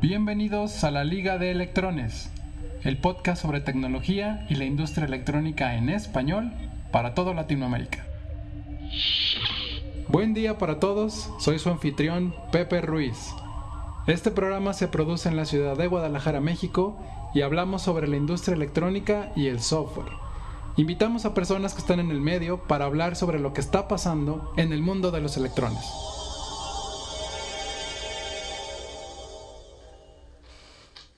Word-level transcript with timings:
Bienvenidos 0.00 0.84
a 0.84 0.92
la 0.92 1.02
Liga 1.02 1.38
de 1.38 1.50
Electrones, 1.50 2.30
el 2.84 2.98
podcast 2.98 3.42
sobre 3.42 3.60
tecnología 3.60 4.46
y 4.48 4.54
la 4.54 4.64
industria 4.64 5.08
electrónica 5.08 5.74
en 5.74 5.88
español 5.88 6.52
para 6.92 7.14
toda 7.14 7.34
Latinoamérica. 7.34 8.06
Buen 10.06 10.34
día 10.34 10.56
para 10.56 10.78
todos, 10.78 11.32
soy 11.40 11.58
su 11.58 11.68
anfitrión 11.68 12.32
Pepe 12.52 12.80
Ruiz. 12.80 13.34
Este 14.06 14.30
programa 14.30 14.72
se 14.72 14.86
produce 14.86 15.30
en 15.30 15.36
la 15.36 15.46
ciudad 15.46 15.76
de 15.76 15.88
Guadalajara, 15.88 16.40
México, 16.40 16.96
y 17.34 17.40
hablamos 17.40 17.82
sobre 17.82 18.06
la 18.06 18.16
industria 18.16 18.54
electrónica 18.54 19.32
y 19.34 19.48
el 19.48 19.58
software. 19.60 20.12
Invitamos 20.76 21.24
a 21.24 21.34
personas 21.34 21.74
que 21.74 21.80
están 21.80 21.98
en 21.98 22.12
el 22.12 22.20
medio 22.20 22.62
para 22.68 22.84
hablar 22.84 23.16
sobre 23.16 23.40
lo 23.40 23.52
que 23.52 23.60
está 23.60 23.88
pasando 23.88 24.52
en 24.56 24.72
el 24.72 24.80
mundo 24.80 25.10
de 25.10 25.22
los 25.22 25.36
electrones. 25.36 25.84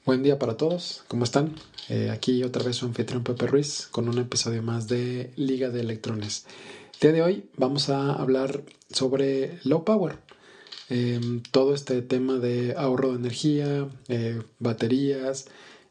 Buen 0.06 0.22
día 0.22 0.38
para 0.38 0.56
todos, 0.56 1.04
¿cómo 1.08 1.24
están? 1.24 1.54
Eh, 1.90 2.08
aquí 2.10 2.42
otra 2.42 2.62
vez 2.62 2.76
su 2.76 2.86
anfitrión 2.86 3.22
Pepe 3.22 3.46
Ruiz 3.46 3.86
con 3.90 4.08
un 4.08 4.16
episodio 4.18 4.62
más 4.62 4.88
de 4.88 5.30
Liga 5.36 5.68
de 5.68 5.80
Electrones. 5.80 6.46
El 6.94 7.00
día 7.00 7.12
de 7.12 7.22
hoy 7.22 7.44
vamos 7.58 7.90
a 7.90 8.14
hablar 8.14 8.62
sobre 8.90 9.58
low 9.62 9.84
power, 9.84 10.16
em, 10.88 11.42
todo 11.50 11.74
este 11.74 12.00
tema 12.00 12.38
de 12.38 12.74
ahorro 12.78 13.10
de 13.10 13.16
energía, 13.16 13.88
eh, 14.08 14.40
baterías 14.58 15.48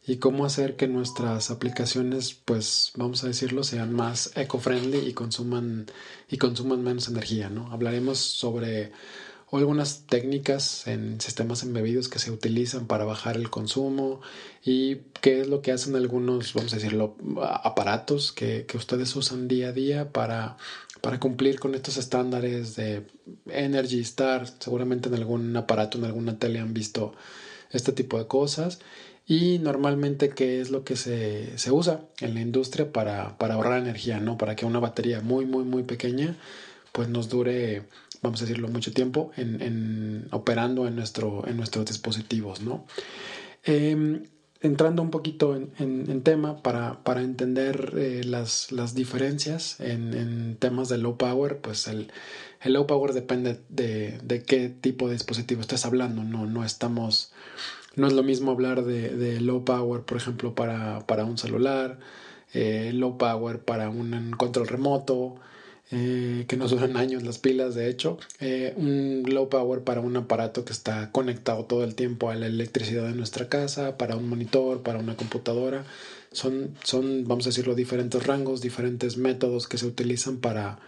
y 0.08 0.17
cómo 0.17 0.44
hacer 0.44 0.76
que 0.76 0.88
nuestras 0.88 1.52
aplicaciones, 1.52 2.34
pues 2.34 2.94
vamos 2.95 3.23
a 3.23 3.28
decirlo, 3.28 3.64
sean 3.64 3.94
más 3.94 4.31
eco-friendly 4.36 5.08
y 5.08 5.14
consuman, 5.14 5.86
y 6.28 6.38
consuman 6.38 6.84
menos 6.84 7.09
energía. 7.09 7.50
¿no? 7.52 7.72
Hablaremos 7.72 8.17
sobre 8.17 8.91
o 9.52 9.58
algunas 9.58 10.05
técnicas 10.05 10.85
en 10.88 11.20
sistemas 11.20 11.63
embebidos 11.63 12.08
que 12.08 12.20
se 12.20 12.31
utilizan 12.31 12.85
para 12.85 13.03
bajar 13.05 13.36
el 13.36 13.50
consumo 13.50 14.22
y 14.64 14.97
qué 15.22 15.41
es 15.41 15.47
lo 15.47 15.61
que 15.61 15.72
hacen 15.72 15.95
algunos, 15.95 16.53
vamos 16.53 16.72
a 16.73 16.75
decirlo, 16.75 17.16
aparatos 17.41 18.31
que, 18.31 18.67
ustedes 18.75 19.16
usan 19.16 19.47
día 19.47 19.69
a 19.69 19.72
día 19.72 20.11
para, 20.11 20.58
para 21.02 21.19
cumplir 21.19 21.59
con 21.59 21.73
estos 21.73 21.97
estándares 21.97 22.75
de 22.75 23.08
Energy 23.47 24.02
Star. 24.02 24.47
Seguramente 24.59 25.09
en 25.09 25.16
algún 25.16 25.56
aparato, 25.58 25.97
en 25.97 26.06
alguna 26.06 26.38
tele 26.38 26.59
han 26.59 26.73
visto 26.73 27.13
este 27.72 27.91
tipo 27.91 28.19
de 28.19 28.28
cosas. 28.28 28.80
Y 29.25 29.59
normalmente, 29.59 30.30
¿qué 30.30 30.59
es 30.59 30.72
lo 30.72 30.84
que 30.84 30.95
se, 30.95 31.58
se 31.58 31.72
usa 31.72 32.02
en 32.19 32.34
la 32.34 32.41
industria 32.41 32.91
para, 32.91 33.38
para 33.38 33.56
ahorrar 33.56 33.80
energía? 33.80 34.19
¿no? 34.19 34.38
Para 34.38 34.56
que 34.56 34.66
una 34.66 34.80
batería 34.80 35.22
muy, 35.22 35.45
muy, 35.45 35.63
muy 35.63 35.84
pequeña 35.84 36.36
pues 36.91 37.09
nos 37.09 37.30
dure 37.30 37.84
vamos 38.22 38.42
a 38.42 38.45
decirlo, 38.45 38.67
mucho 38.67 38.92
tiempo 38.92 39.31
en, 39.38 40.28
operando 40.31 40.88
en, 40.88 40.95
nuestro, 40.95 41.48
en 41.48 41.58
nuestros 41.58 41.86
dispositivos, 41.86 42.62
¿no? 42.62 42.86
Em, 43.64 44.23
entrando 44.62 45.02
un 45.02 45.09
poquito 45.09 45.56
en, 45.56 46.22
tema 46.22 46.62
para, 46.62 47.03
para 47.03 47.22
entender 47.22 47.94
eh, 47.97 48.23
las, 48.25 48.72
las, 48.72 48.94
diferencias 48.94 49.80
en, 49.80 50.58
temas 50.59 50.90
de 50.90 50.97
low 50.97 51.17
power, 51.17 51.59
pues 51.59 51.88
el, 51.88 52.12
el 52.62 52.73
low 52.73 52.86
power 52.86 53.14
depende 53.14 53.62
de, 53.70 54.20
de, 54.22 54.44
qué 54.44 54.70
tipo 54.70 55.08
de 55.08 55.14
dispositivo 55.14 55.62
estés 55.62 55.86
hablando, 55.86 56.23
no, 56.23 56.45
no 56.45 56.66
estamos, 56.66 57.31
no 57.95 58.08
es 58.08 58.14
lo 58.14 58.23
mismo 58.23 58.52
hablar 58.52 58.84
de, 58.84 59.16
de 59.16 59.40
low 59.40 59.64
power, 59.64 60.02
por 60.02 60.17
ejemplo, 60.17 60.56
para, 60.56 61.06
para 61.08 61.23
un 61.23 61.38
celular, 61.38 62.00
eh, 62.53 62.92
low 62.94 63.17
power 63.17 63.59
para 63.59 63.90
un 63.90 64.31
control 64.31 64.67
remoto, 64.67 65.36
eh, 65.92 66.45
que 66.48 66.56
nos 66.56 66.70
duran 66.70 66.98
años 66.98 67.23
las 67.23 67.40
pilas, 67.40 67.73
de 67.73 67.90
hecho. 67.90 68.20
Eh, 68.40 68.73
un 68.78 69.23
low 69.28 69.50
power 69.50 69.84
para 69.84 70.02
un 70.02 70.16
aparato 70.18 70.64
que 70.64 70.73
está 70.73 71.12
conectado 71.12 71.66
todo 71.66 71.84
el 71.84 71.96
tiempo 71.96 72.30
a 72.30 72.36
la 72.36 72.46
electricidad 72.46 73.08
de 73.08 73.16
nuestra 73.16 73.50
casa, 73.50 73.98
para 73.98 74.16
un 74.16 74.30
monitor, 74.30 74.84
para 74.84 75.00
una 75.00 75.16
computadora. 75.16 75.86
Son, 76.31 76.76
son 76.84 77.28
vamos 77.28 77.47
a 77.47 77.50
decirlo, 77.50 77.74
diferentes 77.74 78.25
rangos, 78.25 78.62
diferentes 78.62 79.18
métodos 79.18 79.68
que 79.68 79.80
se 79.80 79.88
utilizan 79.88 80.38
para, 80.38 80.80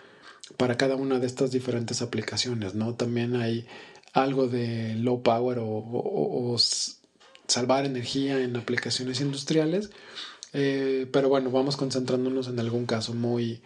para 0.58 0.78
cada 0.78 0.96
una 0.96 1.18
de 1.20 1.26
estas 1.26 1.52
diferentes 1.52 2.04
aplicaciones, 2.04 2.76
¿no? 2.76 2.94
También 2.94 3.36
hay 3.36 3.66
algo 4.14 4.48
de 4.48 4.96
low 4.96 5.24
power 5.24 5.60
o, 5.62 6.56
salvar 7.48 7.86
energía 7.86 8.42
en 8.42 8.56
aplicaciones 8.56 9.20
industriales. 9.20 9.90
Eh, 10.54 11.08
pero 11.12 11.30
bueno, 11.30 11.50
vamos 11.50 11.76
concentrándonos 11.76 12.48
en 12.50 12.60
algún 12.60 12.86
caso 12.86 13.14
muy, 13.14 13.62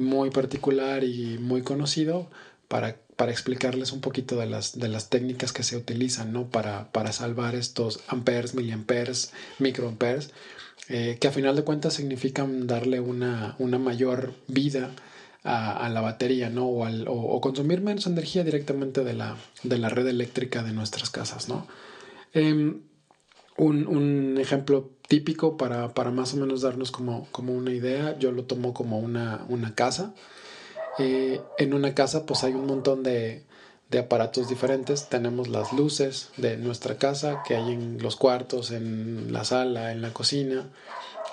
muy 0.00 0.30
particular 0.30 1.04
y 1.04 1.38
muy 1.38 1.62
conocido 1.62 2.28
para, 2.68 2.96
para 3.16 3.32
explicarles 3.32 3.92
un 3.92 4.00
poquito 4.00 4.36
de 4.36 4.46
las, 4.46 4.78
de 4.78 4.88
las 4.88 5.10
técnicas 5.10 5.52
que 5.52 5.62
se 5.62 5.76
utilizan 5.76 6.32
¿no? 6.32 6.48
para, 6.48 6.90
para 6.92 7.12
salvar 7.12 7.54
estos 7.54 8.00
amperes, 8.08 8.54
miliamperes, 8.54 9.32
microamperes, 9.58 10.30
eh, 10.88 11.18
que 11.20 11.28
a 11.28 11.32
final 11.32 11.54
de 11.56 11.64
cuentas 11.64 11.94
significan 11.94 12.66
darle 12.66 13.00
una, 13.00 13.56
una 13.58 13.78
mayor 13.78 14.34
vida 14.48 14.90
a, 15.42 15.88
la 15.88 16.00
batería 16.00 16.50
¿no? 16.50 16.66
o, 16.66 16.84
al, 16.84 17.06
o, 17.08 17.40
consumir 17.40 17.80
menos 17.80 18.06
energía 18.06 18.44
directamente 18.44 19.04
de 19.04 19.14
la, 19.14 19.36
de 19.62 19.78
la 19.78 19.88
red 19.88 20.06
eléctrica 20.06 20.62
de 20.62 20.72
nuestras 20.72 21.10
casas. 21.10 21.48
¿no? 21.48 21.66
Em, 22.32 22.82
un, 23.56 23.86
un, 23.86 24.38
ejemplo 24.38 24.90
típico 25.10 25.56
para, 25.56 25.92
para, 25.92 26.12
más 26.12 26.34
o 26.34 26.36
menos 26.36 26.62
darnos 26.62 26.92
como, 26.92 27.26
como, 27.32 27.52
una 27.52 27.72
idea, 27.72 28.16
yo 28.20 28.30
lo 28.30 28.44
tomo 28.44 28.72
como 28.72 29.00
una, 29.00 29.44
una 29.48 29.74
casa. 29.74 30.14
Eh, 31.00 31.40
en 31.58 31.74
una 31.74 31.96
casa 31.96 32.26
pues 32.26 32.44
hay 32.44 32.52
un 32.52 32.66
montón 32.66 33.02
de, 33.02 33.42
de, 33.90 33.98
aparatos 33.98 34.48
diferentes. 34.48 35.08
Tenemos 35.08 35.48
las 35.48 35.72
luces 35.72 36.30
de 36.36 36.56
nuestra 36.56 36.96
casa 36.96 37.42
que 37.44 37.56
hay 37.56 37.72
en 37.72 38.00
los 38.00 38.14
cuartos, 38.14 38.70
en 38.70 39.32
la 39.32 39.42
sala, 39.42 39.90
en 39.90 40.00
la 40.00 40.12
cocina. 40.12 40.68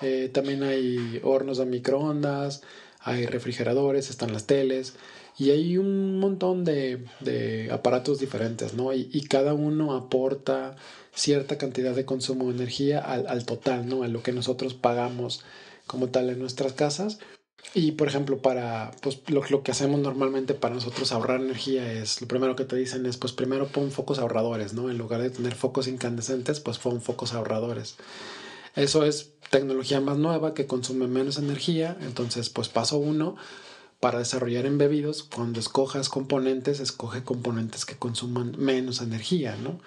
Eh, 0.02 0.32
también 0.34 0.64
hay 0.64 1.22
hornos 1.24 1.60
de 1.60 1.68
microondas, 1.68 2.64
hay 3.00 3.28
refrigeradores, 3.28 4.10
están 4.10 4.34
las 4.34 4.48
teles 4.48 4.96
y 5.38 5.52
hay 5.52 5.78
un 5.78 6.20
montón 6.20 6.64
de, 6.64 7.06
de 7.20 7.70
aparatos 7.72 8.20
diferentes, 8.20 8.74
¿no? 8.74 8.94
Y, 8.94 9.10
y, 9.14 9.28
cada 9.28 9.54
uno 9.54 9.96
aporta 9.96 10.76
cierta 11.14 11.58
cantidad 11.58 11.94
de 11.94 12.06
consumo 12.06 12.46
de 12.46 12.56
energía 12.56 13.00
al, 13.00 13.28
al, 13.28 13.46
total, 13.46 13.88
¿no? 13.88 14.04
A 14.04 14.08
lo 14.08 14.24
que 14.24 14.32
nosotros 14.32 14.74
pagamos 14.74 15.44
como 15.86 16.08
tal 16.10 16.30
en 16.30 16.40
nuestras 16.40 16.74
casas. 16.74 17.20
Y 17.74 17.92
por 17.94 18.08
ejemplo, 18.08 18.40
para 18.42 18.92
pues, 19.02 19.22
lo, 19.28 19.44
lo, 19.50 19.62
que 19.62 19.72
hacemos 19.72 20.00
normalmente 20.00 20.54
para 20.56 20.74
nosotros 20.74 21.12
ahorrar 21.12 21.42
energía 21.42 21.92
es 21.92 22.22
lo 22.22 22.28
primero 22.28 22.56
que 22.56 22.66
te 22.66 22.76
dicen 22.76 23.06
es 23.06 23.18
pues 23.18 23.34
primero 23.34 23.68
pon 23.68 23.92
focos 23.92 24.20
ahorradores, 24.20 24.74
¿no? 24.74 24.90
En 24.90 24.98
lugar 24.98 25.22
de 25.22 25.30
tener 25.30 25.54
focos 25.54 25.88
incandescentes, 25.88 26.60
pues 26.60 26.80
pon 26.80 27.02
focos 27.02 27.34
ahorradores. 27.34 27.96
Eso 28.76 29.04
es 29.04 29.34
tecnología 29.50 30.00
más 30.02 30.18
nueva 30.18 30.54
que 30.54 30.68
consume 30.68 31.08
menos 31.08 31.38
energía. 31.38 31.98
Entonces, 32.02 32.50
pues 32.50 32.70
paso 32.70 32.98
uno, 32.98 33.36
para 34.00 34.20
desarrollar 34.20 34.66
embebidos, 34.66 35.24
cuando 35.24 35.60
escojas 35.60 36.10
componentes, 36.10 36.80
escoge 36.80 37.24
componentes 37.24 37.86
que 37.86 37.96
consuman 37.96 38.54
menos 38.58 39.02
energía, 39.02 39.56
¿no? 39.56 39.80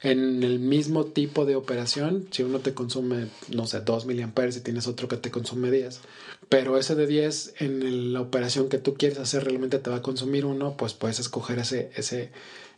En 0.00 0.44
el 0.44 0.60
mismo 0.60 1.06
tipo 1.06 1.44
de 1.44 1.56
operación, 1.56 2.28
si 2.30 2.44
uno 2.44 2.60
te 2.60 2.72
consume, 2.72 3.28
no 3.48 3.66
sé, 3.66 3.80
2 3.80 4.06
miliamperes 4.06 4.56
y 4.56 4.60
tienes 4.60 4.86
otro 4.86 5.08
que 5.08 5.16
te 5.16 5.32
consume 5.32 5.72
10, 5.72 6.00
pero 6.48 6.78
ese 6.78 6.94
de 6.94 7.06
10 7.06 7.54
en 7.58 8.12
la 8.12 8.20
operación 8.20 8.68
que 8.68 8.78
tú 8.78 8.94
quieres 8.94 9.18
hacer 9.18 9.44
realmente 9.44 9.80
te 9.80 9.90
va 9.90 9.96
a 9.96 10.02
consumir 10.02 10.44
uno, 10.44 10.76
pues 10.76 10.94
puedes 10.94 11.18
escoger 11.18 11.58
ese, 11.58 11.90
ese, 11.96 12.30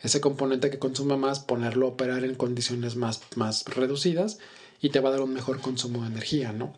ese 0.03 0.21
componente 0.21 0.71
que 0.71 0.79
consume 0.79 1.17
más, 1.17 1.41
ponerlo 1.41 1.87
a 1.87 1.91
operar 1.91 2.25
en 2.25 2.35
condiciones 2.35 2.97
más, 2.97 3.21
más 3.37 3.65
reducidas 3.67 4.39
y 4.81 4.89
te 4.89 5.01
va 5.01 5.11
a 5.11 5.13
dar 5.13 5.21
un 5.21 5.35
mejor 5.35 5.61
consumo 5.61 6.01
de 6.01 6.09
energía, 6.09 6.53
¿no? 6.53 6.73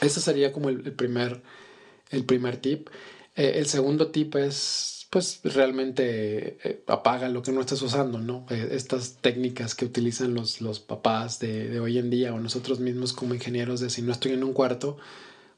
Ese 0.00 0.20
sería 0.20 0.52
como 0.52 0.68
el, 0.68 0.92
primer, 0.92 1.42
el 2.10 2.24
primer 2.24 2.56
tip. 2.56 2.88
Eh, 3.34 3.54
el 3.56 3.66
segundo 3.66 4.08
tip 4.08 4.36
es 4.36 5.06
pues 5.10 5.40
realmente 5.44 6.56
eh, 6.64 6.82
apaga 6.86 7.28
lo 7.28 7.42
que 7.42 7.52
no 7.52 7.60
estás 7.60 7.82
usando, 7.82 8.18
¿no? 8.18 8.46
Eh, 8.48 8.68
estas 8.72 9.16
técnicas 9.20 9.74
que 9.74 9.84
utilizan 9.84 10.34
los, 10.34 10.62
los 10.62 10.80
papás 10.80 11.38
de, 11.38 11.68
de, 11.68 11.80
hoy 11.80 11.98
en 11.98 12.08
día 12.08 12.32
o 12.32 12.40
nosotros 12.40 12.80
mismos 12.80 13.12
como 13.12 13.34
ingenieros 13.34 13.80
de 13.80 13.90
si 13.90 14.00
no 14.00 14.12
estoy 14.12 14.32
en 14.32 14.42
un 14.42 14.54
cuarto, 14.54 14.96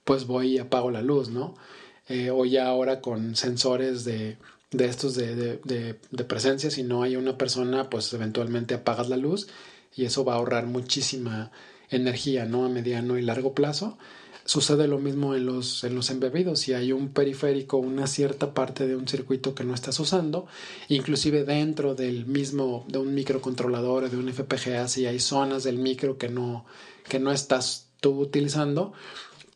pues 0.04 0.26
voy 0.26 0.54
y 0.54 0.58
apago 0.58 0.90
la 0.90 1.02
luz, 1.02 1.28
¿no? 1.28 1.54
O 2.32 2.44
ya 2.44 2.66
ahora 2.66 3.00
con 3.00 3.34
sensores 3.34 4.04
de, 4.04 4.36
de 4.72 4.86
estos 4.86 5.14
de, 5.14 5.34
de, 5.36 5.98
de, 6.10 6.24
presencia, 6.24 6.70
si 6.70 6.82
no 6.82 7.02
hay 7.02 7.16
una 7.16 7.38
persona, 7.38 7.88
pues 7.88 8.12
eventualmente 8.12 8.74
apagas 8.74 9.08
la 9.08 9.16
luz 9.16 9.48
y 9.94 10.04
eso 10.04 10.24
va 10.24 10.34
a 10.34 10.36
ahorrar 10.36 10.66
muchísima 10.66 11.50
energía, 11.90 12.44
¿no? 12.44 12.64
A 12.64 12.68
mediano 12.68 13.16
y 13.18 13.22
largo 13.22 13.54
plazo. 13.54 13.96
Sucede 14.46 14.88
lo 14.88 14.98
mismo 14.98 15.34
en 15.34 15.46
los, 15.46 15.84
en 15.84 15.94
los 15.94 16.10
embebidos. 16.10 16.60
Si 16.60 16.74
hay 16.74 16.92
un 16.92 17.08
periférico, 17.08 17.78
una 17.78 18.06
cierta 18.06 18.52
parte 18.52 18.86
de 18.86 18.94
un 18.94 19.08
circuito 19.08 19.54
que 19.54 19.64
no 19.64 19.72
estás 19.72 19.98
usando, 20.00 20.46
inclusive 20.88 21.44
dentro 21.44 21.94
del 21.94 22.26
mismo, 22.26 22.84
de 22.88 22.98
un 22.98 23.14
microcontrolador 23.14 24.04
o 24.04 24.08
de 24.10 24.18
un 24.18 24.30
FPGA, 24.30 24.86
si 24.88 25.06
hay 25.06 25.18
zonas 25.18 25.64
del 25.64 25.78
micro 25.78 26.18
que 26.18 26.28
no, 26.28 26.66
que 27.08 27.18
no 27.18 27.32
estás 27.32 27.88
tú 28.00 28.20
utilizando, 28.20 28.92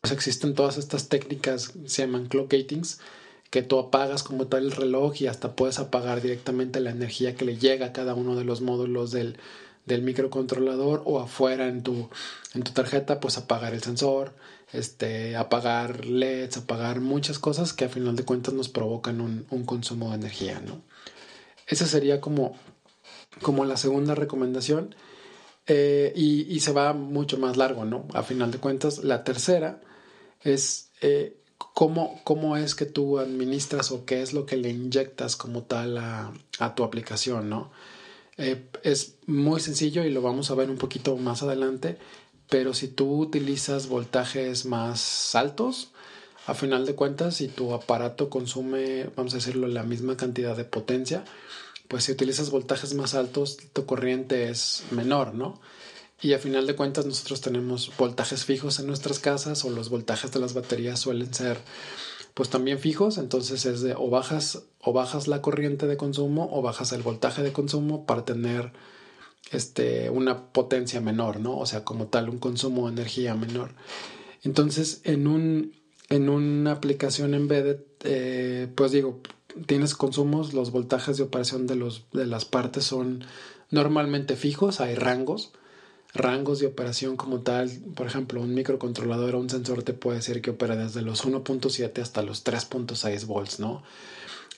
pues 0.01 0.13
existen 0.13 0.55
todas 0.55 0.79
estas 0.79 1.11
técnicas, 1.11 1.75
se 1.85 2.03
llaman 2.03 2.27
clock 2.27 2.51
gatings, 2.51 2.99
que 3.51 3.63
tú 3.63 3.79
apagas 3.79 4.23
como 4.23 4.47
tal 4.47 4.65
el 4.65 4.73
reloj 4.73 5.21
y 5.21 5.27
hasta 5.27 5.55
puedes 5.55 5.79
apagar 5.79 6.23
directamente 6.23 6.81
la 6.81 6.91
energía 6.91 7.35
que 7.35 7.45
le 7.45 7.59
llega 7.59 7.87
a 7.87 7.93
cada 7.93 8.15
uno 8.15 8.37
de 8.37 8.45
los 8.45 8.63
módulos 8.63 9.11
del, 9.11 9.37
del 9.89 10.03
microcontrolador 10.03 11.03
o 11.05 11.19
afuera 11.19 11.67
en 11.67 11.83
tu, 11.83 12.09
en 12.55 12.63
tu 12.63 12.73
tarjeta, 12.73 13.19
pues 13.19 13.39
apagar 13.39 13.75
el 13.75 13.83
sensor, 13.83 14.35
este, 14.73 15.37
apagar 15.37 16.07
LEDs, 16.07 16.59
apagar 16.59 17.01
muchas 17.01 17.39
cosas 17.39 17.73
que 17.73 17.87
a 17.87 17.89
final 17.89 18.15
de 18.15 18.25
cuentas 18.25 18.55
nos 18.55 18.69
provocan 18.69 19.21
un, 19.21 19.47
un 19.51 19.65
consumo 19.65 20.11
de 20.11 20.17
energía, 20.17 20.61
¿no? 20.61 20.83
Esa 21.67 21.87
sería 21.87 22.21
como, 22.21 22.57
como 23.43 23.65
la 23.65 23.77
segunda 23.77 24.15
recomendación. 24.15 24.95
Eh, 25.71 26.15
y, 26.17 26.61
se 26.61 26.73
va 26.73 26.95
mucho 26.95 27.37
más 27.37 27.59
largo, 27.59 27.85
¿no? 27.85 28.09
A 28.15 28.23
final 28.23 28.51
de 28.51 28.57
cuentas, 28.57 29.05
la 29.05 29.23
tercera 29.23 29.83
es 30.43 30.89
eh, 31.03 31.37
cómo, 31.75 32.23
cómo, 32.25 32.57
es 32.57 32.75
que 32.75 32.87
tú 32.87 33.19
administras 33.19 33.93
o 33.93 34.07
qué 34.07 34.23
es 34.23 34.33
lo 34.33 34.47
que 34.47 34.57
le 34.57 34.71
inyectas 34.71 35.37
como 35.37 35.65
tal 35.65 35.99
a, 35.99 36.33
a 36.59 36.75
tu 36.75 36.85
aplicación, 36.85 37.51
¿no? 37.51 37.71
Eh, 38.39 38.69
es 38.85 39.17
muy 39.27 39.61
sencillo 39.61 40.05
y 40.05 40.11
lo 40.11 40.23
vamos 40.23 40.51
a 40.51 40.55
ver 40.55 40.71
un 40.71 40.79
poquito 40.79 41.17
más 41.17 41.43
adelante, 41.43 41.99
pero 42.49 42.73
si 42.73 42.89
tú 42.89 43.19
utilizas 43.19 43.89
voltajes 43.89 44.65
más 44.65 45.35
altos, 45.35 45.91
a 46.47 46.55
final 46.55 46.87
de 46.87 46.95
cuentas, 46.95 47.37
si 47.37 47.49
tu 47.49 47.75
aparato 47.75 48.31
consume, 48.31 49.11
vamos 49.17 49.35
a 49.35 49.37
decirlo, 49.37 49.67
la 49.67 49.83
misma 49.83 50.17
cantidad 50.17 50.57
de 50.57 50.65
potencia, 50.65 51.25
pues 51.89 52.05
si 52.05 52.13
utilizas 52.13 52.51
voltajes 52.51 52.95
más 52.95 53.15
altos, 53.15 53.59
tu 53.73 53.85
corriente 53.85 54.49
es 54.49 54.85
menor, 54.91 55.35
¿no? 55.35 55.61
Y 56.21 56.33
a 56.33 56.39
final 56.39 56.67
de 56.67 56.75
cuentas 56.75 57.07
nosotros 57.07 57.41
tenemos 57.41 57.93
voltajes 57.97 58.45
fijos 58.45 58.79
en 58.79 58.87
nuestras 58.87 59.19
casas 59.19 59.65
o 59.65 59.71
los 59.71 59.89
voltajes 59.89 60.33
de 60.33 60.41
las 60.41 60.55
baterías 60.55 61.01
suelen 61.01 61.33
ser 61.33 61.59
pues 62.39 62.51
también 62.51 62.79
fijos, 62.79 63.19
entonces 63.19 63.67
es 63.67 63.81
de 63.81 63.97
o 63.97 64.11
bajas 64.11 64.63
o 64.81 64.93
bajas 64.93 65.27
la 65.27 65.43
corriente 65.43 65.89
de 65.89 65.97
consumo 65.97 66.49
o 66.53 66.63
bajas 66.63 66.93
el 66.93 67.03
voltaje 67.03 67.43
de 67.43 67.53
consumo 67.53 68.07
para 68.07 68.25
tener 68.25 68.71
este 69.51 70.09
una 70.09 70.53
potencia 70.53 71.01
menor, 71.01 71.41
¿no? 71.41 71.59
O 71.59 71.67
sea, 71.67 71.83
como 71.83 72.07
tal 72.07 72.29
un 72.29 72.39
consumo 72.39 72.87
de 72.87 72.93
energía 72.93 73.35
menor. 73.35 73.73
Entonces, 74.45 75.01
en 75.03 75.27
un 75.27 75.73
en 76.11 76.29
una 76.29 76.71
aplicación 76.71 77.35
embedded, 77.35 77.81
eh, 78.05 78.69
pues 78.73 78.93
digo, 78.93 79.19
tienes 79.67 79.97
consumos, 79.97 80.55
los 80.55 80.71
voltajes 80.71 81.17
de 81.17 81.25
operación 81.25 81.67
de, 81.67 81.75
los, 81.75 82.05
de 82.13 82.27
las 82.27 82.45
partes 82.45 82.85
son 82.85 83.25
normalmente 83.73 84.37
fijos, 84.37 84.81
hay 84.81 84.95
rangos, 84.95 85.51
rangos 86.15 86.61
de 86.61 86.67
operación 86.67 87.17
como 87.17 87.41
tal, 87.41 87.71
por 87.95 88.07
ejemplo, 88.07 88.41
un 88.41 88.55
microcontrolador 88.55 89.35
o 89.35 89.41
un 89.41 89.51
sensor 89.51 89.83
te 89.83 89.93
puede 89.93 90.19
decir 90.19 90.41
que 90.41 90.51
opera 90.51 90.77
desde 90.77 91.03
los 91.03 91.25
1.7 91.25 92.01
hasta 92.01 92.23
los 92.23 92.45
3.6 92.45 93.27
volts, 93.27 93.61
¿no? 93.61 93.83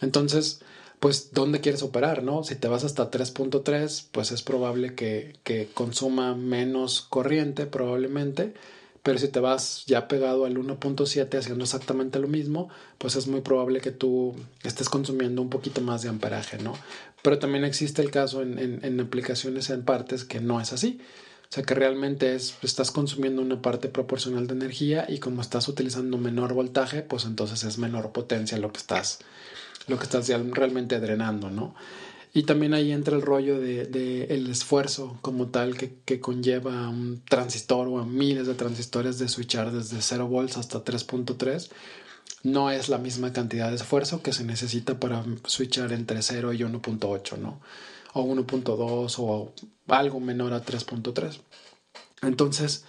Entonces, 0.00 0.60
pues, 1.00 1.32
¿dónde 1.32 1.60
quieres 1.60 1.82
operar, 1.82 2.22
no? 2.22 2.44
Si 2.44 2.56
te 2.56 2.68
vas 2.68 2.84
hasta 2.84 3.10
3.3, 3.10 4.06
pues 4.12 4.32
es 4.32 4.42
probable 4.42 4.94
que, 4.94 5.36
que 5.44 5.68
consuma 5.72 6.34
menos 6.34 7.00
corriente, 7.00 7.66
probablemente, 7.66 8.54
pero 9.02 9.18
si 9.18 9.28
te 9.28 9.40
vas 9.40 9.84
ya 9.86 10.08
pegado 10.08 10.44
al 10.44 10.56
1.7 10.56 11.38
haciendo 11.38 11.64
exactamente 11.64 12.18
lo 12.18 12.28
mismo, 12.28 12.68
pues 12.98 13.16
es 13.16 13.28
muy 13.28 13.40
probable 13.40 13.80
que 13.80 13.92
tú 13.92 14.34
estés 14.62 14.90
consumiendo 14.90 15.40
un 15.40 15.48
poquito 15.48 15.80
más 15.80 16.02
de 16.02 16.10
amperaje, 16.10 16.58
¿no? 16.58 16.74
Pero 17.22 17.38
también 17.38 17.64
existe 17.64 18.02
el 18.02 18.10
caso 18.10 18.42
en, 18.42 18.58
en, 18.58 19.00
aplicaciones 19.00 19.70
en 19.70 19.84
partes 19.84 20.24
que 20.24 20.40
no 20.40 20.60
es 20.60 20.72
así. 20.72 21.00
O 21.50 21.54
sea 21.56 21.64
que 21.64 21.74
realmente 21.74 22.36
es, 22.36 22.54
estás 22.62 22.92
consumiendo 22.92 23.42
una 23.42 23.60
parte 23.60 23.88
proporcional 23.88 24.46
de 24.46 24.54
energía 24.54 25.06
y 25.08 25.18
como 25.18 25.42
estás 25.42 25.66
utilizando 25.66 26.16
menor 26.16 26.54
voltaje, 26.54 27.02
pues 27.02 27.24
entonces 27.24 27.64
es 27.64 27.76
menor 27.76 28.12
potencia 28.12 28.56
lo 28.56 28.72
que 28.72 28.78
estás, 28.78 29.18
lo 29.88 29.98
que 29.98 30.04
estás 30.04 30.28
realmente 30.28 31.00
drenando, 31.00 31.50
¿no? 31.50 31.74
Y 32.32 32.44
también 32.44 32.72
ahí 32.72 32.92
entra 32.92 33.16
el 33.16 33.22
rollo 33.22 33.58
de, 33.58 34.26
el 34.30 34.48
esfuerzo 34.48 35.18
como 35.22 35.48
tal 35.48 35.76
que, 35.76 35.96
que, 36.04 36.20
conlleva 36.20 36.88
un 36.88 37.20
transistor 37.28 37.88
o 37.88 37.98
a 37.98 38.06
miles 38.06 38.46
de 38.46 38.54
transistores 38.54 39.18
de 39.18 39.26
switchar 39.28 39.72
desde 39.72 40.00
0 40.00 40.28
volts 40.28 40.56
hasta 40.56 40.84
3.3. 40.84 41.68
No 42.44 42.70
es 42.70 42.88
la 42.88 42.98
misma 42.98 43.32
cantidad 43.32 43.70
de 43.70 43.74
esfuerzo 43.74 44.22
que 44.22 44.32
se 44.32 44.44
necesita 44.44 45.00
para 45.00 45.24
switchar 45.46 45.92
entre 45.92 46.22
0 46.22 46.52
y 46.52 46.58
1.8, 46.58 47.38
¿no? 47.38 47.58
O 48.12 48.24
1.2 48.24 49.14
o 49.18 49.52
algo 49.88 50.20
menor 50.20 50.52
a 50.52 50.64
3.3. 50.64 51.40
Entonces, 52.22 52.84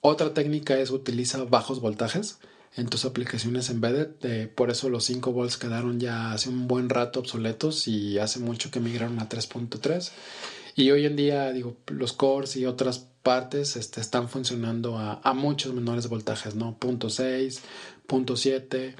otra 0.00 0.34
técnica 0.34 0.78
es 0.78 0.90
utilizar 0.90 1.48
bajos 1.48 1.80
voltajes 1.80 2.38
en 2.76 2.88
tus 2.88 3.04
aplicaciones 3.04 3.70
embedded. 3.70 4.10
Eh, 4.22 4.46
por 4.46 4.70
eso 4.70 4.88
los 4.88 5.04
5 5.04 5.32
volts 5.32 5.56
quedaron 5.56 6.00
ya 6.00 6.32
hace 6.32 6.48
un 6.48 6.68
buen 6.68 6.88
rato 6.88 7.20
obsoletos 7.20 7.88
y 7.88 8.18
hace 8.18 8.38
mucho 8.38 8.70
que 8.70 8.80
migraron 8.80 9.18
a 9.18 9.28
3.3. 9.28 10.10
Y 10.76 10.90
hoy 10.90 11.04
en 11.04 11.16
día, 11.16 11.52
digo, 11.52 11.76
los 11.88 12.12
cores 12.12 12.56
y 12.56 12.64
otras 12.64 13.06
partes 13.22 13.76
este, 13.76 14.00
están 14.00 14.28
funcionando 14.28 14.98
a, 14.98 15.20
a, 15.22 15.34
muchos 15.34 15.74
menores 15.74 16.08
voltajes, 16.08 16.54
¿no? 16.54 16.78
Punto 16.78 17.10
6, 17.10 17.60
punto 18.06 18.36
7. 18.36 18.94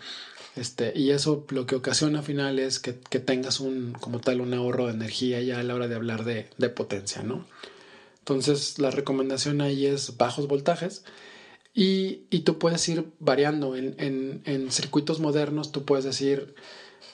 Este, 0.56 0.92
y 0.96 1.10
eso 1.10 1.46
lo 1.50 1.66
que 1.66 1.76
ocasiona 1.76 2.18
al 2.18 2.24
final 2.24 2.58
es 2.58 2.80
que, 2.80 2.98
que, 2.98 3.20
tengas 3.20 3.60
un, 3.60 3.92
como 3.92 4.20
tal, 4.20 4.40
un 4.40 4.52
ahorro 4.52 4.86
de 4.86 4.94
energía 4.94 5.40
ya 5.40 5.60
a 5.60 5.62
la 5.62 5.74
hora 5.74 5.88
de 5.88 5.94
hablar 5.94 6.24
de, 6.24 6.48
de 6.58 6.68
potencia, 6.68 7.22
¿no? 7.22 7.46
Entonces, 8.20 8.78
la 8.78 8.90
recomendación 8.90 9.60
ahí 9.60 9.86
es 9.86 10.16
bajos 10.16 10.46
voltajes 10.48 11.04
y, 11.74 12.22
y 12.30 12.40
tú 12.40 12.58
puedes 12.58 12.86
ir 12.88 13.06
variando. 13.18 13.76
En, 13.76 13.94
en, 13.98 14.42
en, 14.44 14.70
circuitos 14.70 15.20
modernos 15.20 15.72
tú 15.72 15.84
puedes 15.84 16.04
decir, 16.04 16.54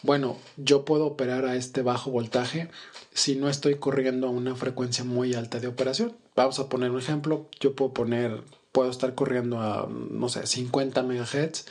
bueno, 0.02 0.36
yo 0.56 0.84
puedo 0.84 1.06
operar 1.06 1.44
a 1.46 1.56
este 1.56 1.82
bajo 1.82 2.10
voltaje 2.10 2.68
si 3.12 3.36
no 3.36 3.48
estoy 3.48 3.76
corriendo 3.76 4.26
a 4.26 4.30
una 4.30 4.54
frecuencia 4.56 5.04
muy 5.04 5.34
alta 5.34 5.60
de 5.60 5.68
operación. 5.68 6.16
Vamos 6.34 6.58
a 6.58 6.68
poner 6.68 6.90
un 6.90 6.98
ejemplo. 6.98 7.48
Yo 7.60 7.74
puedo 7.74 7.92
poner, 7.92 8.42
puedo 8.72 8.90
estar 8.90 9.14
corriendo 9.14 9.60
a, 9.60 9.88
no 9.88 10.28
sé, 10.28 10.46
50 10.46 11.02
MHz 11.02 11.64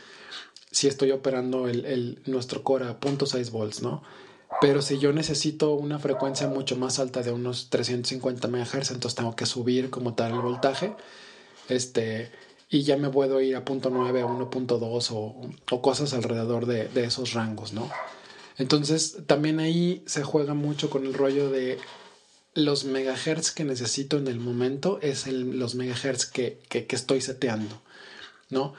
si 0.76 0.90
estoy 0.90 1.12
operando 1.12 1.70
el, 1.70 1.86
el, 1.86 2.22
nuestro 2.26 2.62
core 2.62 2.84
a 2.84 3.00
0.6 3.00 3.50
volts, 3.50 3.82
¿no? 3.82 4.04
Pero 4.60 4.82
si 4.82 5.00
yo 5.00 5.14
necesito 5.14 5.74
una 5.74 6.00
frecuencia 6.00 6.50
mucho 6.50 6.76
más 6.76 7.00
alta 7.00 7.22
de 7.22 7.32
unos 7.32 7.70
350 7.70 8.50
MHz, 8.50 8.92
entonces 8.92 9.16
tengo 9.16 9.38
que 9.38 9.46
subir 9.46 9.90
como 9.90 10.16
tal 10.16 10.34
el 10.34 10.42
voltaje. 10.42 10.94
Este, 11.70 12.30
y 12.70 12.84
ya 12.84 12.98
me 12.98 13.10
puedo 13.10 13.40
ir 13.40 13.56
a 13.56 13.64
punto 13.64 13.90
.9 13.90 14.22
a 14.22 14.28
1.2 14.28 15.12
o, 15.12 15.50
o, 15.72 15.82
cosas 15.82 16.14
alrededor 16.14 16.66
de, 16.66 16.90
de, 16.90 17.06
esos 17.06 17.32
rangos, 17.32 17.72
¿no? 17.72 17.90
Entonces 18.58 19.20
también 19.28 19.62
ahí 19.62 20.04
se 20.08 20.24
juega 20.24 20.54
mucho 20.56 20.90
con 20.90 21.06
el 21.06 21.14
rollo 21.14 21.50
de 21.50 21.78
los 22.54 22.84
megahertz 22.84 23.52
que 23.52 23.64
necesito 23.64 24.18
en 24.18 24.28
el 24.28 24.42
momento 24.42 25.00
es 25.02 25.26
el, 25.26 25.58
los 25.58 25.76
megahertz 25.76 26.26
que, 26.26 26.60
que, 26.68 26.86
que, 26.86 26.98
estoy 26.98 27.22
seteando, 27.22 27.82
¿no? 28.50 28.74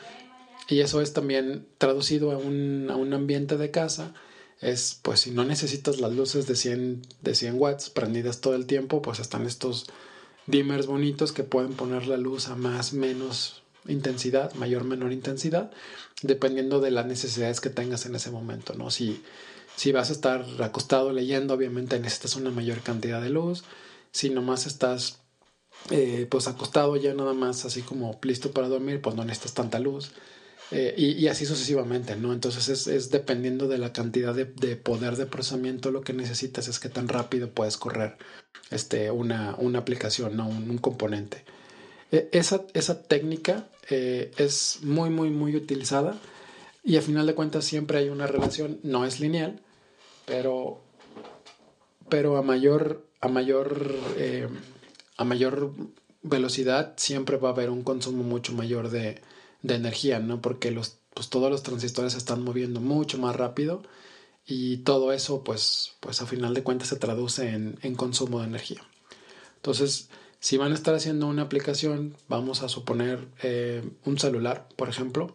Y 0.69 0.81
eso 0.81 1.01
es 1.01 1.13
también 1.13 1.67
traducido 1.79 2.33
a 2.33 2.39
un, 2.39 2.89
a 2.91 2.97
un 2.97 3.15
ambiente 3.15 3.57
de 3.57 3.71
casa 3.71 4.15
es 4.61 4.99
pues 5.03 5.21
si 5.21 5.31
no 5.31 5.45
necesitas 5.45 6.01
las 6.01 6.13
luces 6.13 6.47
de 6.47 6.57
100, 6.57 7.03
de 7.21 7.35
100 7.35 7.61
watts 7.61 7.91
prendidas 7.91 8.41
todo 8.41 8.55
el 8.55 8.67
tiempo, 8.67 9.03
pues 9.03 9.21
están 9.21 9.47
estos 9.47 9.87
dimmers 10.47 10.87
bonitos 10.87 11.33
que 11.33 11.45
pueden 11.45 11.75
poner 11.75 12.07
la 12.07 12.17
luz 12.17 12.49
a 12.49 12.57
más, 12.57 12.93
menos 12.93 13.63
intensidad, 13.87 14.55
mayor, 14.55 14.85
menor 14.85 15.13
intensidad, 15.13 15.71
dependiendo 16.23 16.81
de 16.81 16.91
las 16.91 17.07
necesidades 17.07 17.61
que 17.61 17.71
tengas 17.71 18.07
en 18.07 18.15
ese 18.15 18.31
momento, 18.31 18.75
¿no? 18.75 18.91
Si, 18.91 19.23
si 19.77 19.93
vas 19.93 20.09
a 20.09 20.13
estar 20.13 20.45
acostado 20.61 21.13
leyendo, 21.13 21.55
obviamente 21.55 21.99
necesitas 22.01 22.37
una 22.37 22.51
mayor 22.51 22.81
cantidad 22.81 23.21
de 23.21 23.31
luz. 23.31 23.65
Si 24.11 24.31
nomás 24.31 24.67
estás 24.67 25.19
eh, 25.91 26.27
pues 26.31 26.49
acostado 26.49 26.97
ya 26.97 27.13
nada 27.13 27.35
más 27.35 27.65
así 27.65 27.83
como 27.83 28.19
listo 28.23 28.53
para 28.53 28.69
dormir, 28.69 29.03
pues 29.03 29.15
no 29.15 29.25
necesitas 29.25 29.55
tanta 29.55 29.79
luz. 29.79 30.13
Eh, 30.73 30.95
y, 30.97 31.29
así 31.29 31.47
sucesivamente, 31.47 32.17
¿no? 32.17 32.33
Entonces 32.33 32.69
es, 32.69 32.89
es 32.89 33.11
dependiendo 33.11 33.69
de 33.69 33.79
la 33.79 33.93
cantidad 33.93 34.35
de, 34.35 34.47
de, 34.47 34.75
poder 34.77 35.17
de 35.17 35.27
procesamiento, 35.27 35.93
lo 35.93 36.01
que 36.01 36.13
necesitas 36.13 36.67
es 36.67 36.81
que 36.81 36.89
tan 36.89 37.07
rápido 37.07 37.51
puedes 37.51 37.77
correr 37.77 38.17
este, 38.71 39.13
una, 39.13 39.55
una 39.59 39.79
aplicación, 39.79 40.37
¿no? 40.37 40.49
Un, 40.49 40.69
un 40.69 40.79
componente. 40.79 41.45
E, 42.11 42.29
esa, 42.33 42.65
esa 42.75 43.03
técnica 43.03 43.69
eh, 43.91 44.33
es 44.39 44.81
muy, 44.83 45.11
muy, 45.11 45.31
muy 45.31 45.55
utilizada 45.55 46.19
y 46.83 46.97
a 46.97 47.03
final 47.03 47.27
de 47.27 47.35
cuentas 47.35 47.65
siempre 47.65 47.99
hay 47.99 48.09
una 48.09 48.27
relación, 48.27 48.81
no 48.83 49.05
es 49.05 49.21
lineal, 49.21 49.61
pero, 50.25 50.81
pero 52.09 52.37
a 52.37 52.43
mayor, 52.43 53.07
a 53.21 53.29
mayor, 53.29 53.95
eh, 54.17 54.49
a 55.17 55.25
mayor 55.25 55.73
velocidad 56.23 56.95
siempre 56.97 57.37
va 57.37 57.51
a 57.51 57.53
haber 57.53 57.71
un 57.71 57.83
consumo 57.83 58.25
mucho 58.25 58.53
mayor 58.53 58.91
de, 58.91 59.21
de 59.63 59.75
energía, 59.75 60.19
¿no? 60.19 60.41
Porque 60.41 60.71
los, 60.71 60.99
pues 61.15 61.29
todos 61.29 61.51
los 61.51 61.63
transistores 61.63 62.13
se 62.13 62.19
están 62.19 62.43
moviendo 62.43 62.81
mucho 62.81 63.19
más 63.19 63.37
rápido 63.37 63.83
y 64.47 64.79
todo 64.79 65.13
eso, 65.13 65.43
pues, 65.43 65.95
pues 66.01 66.23
a 66.23 66.27
final 66.27 66.55
de 66.55 66.63
cuentas 66.63 66.89
se 66.89 66.97
traduce 66.97 67.51
en, 67.51 67.79
en 67.83 67.95
consumo 67.95 68.41
de 68.41 68.47
energía. 68.47 68.83
Entonces, 69.57 70.09
si 70.41 70.57
van 70.57 70.73
a 70.73 70.75
estar 70.75 70.95
haciendo 70.95 71.27
una 71.27 71.43
aplicación, 71.43 72.15
vamos 72.29 72.63
a 72.63 72.69
suponer 72.69 73.27
eh, 73.43 73.83
un 74.05 74.19
celular, 74.19 74.69
por 74.77 74.89
ejemplo, 74.89 75.35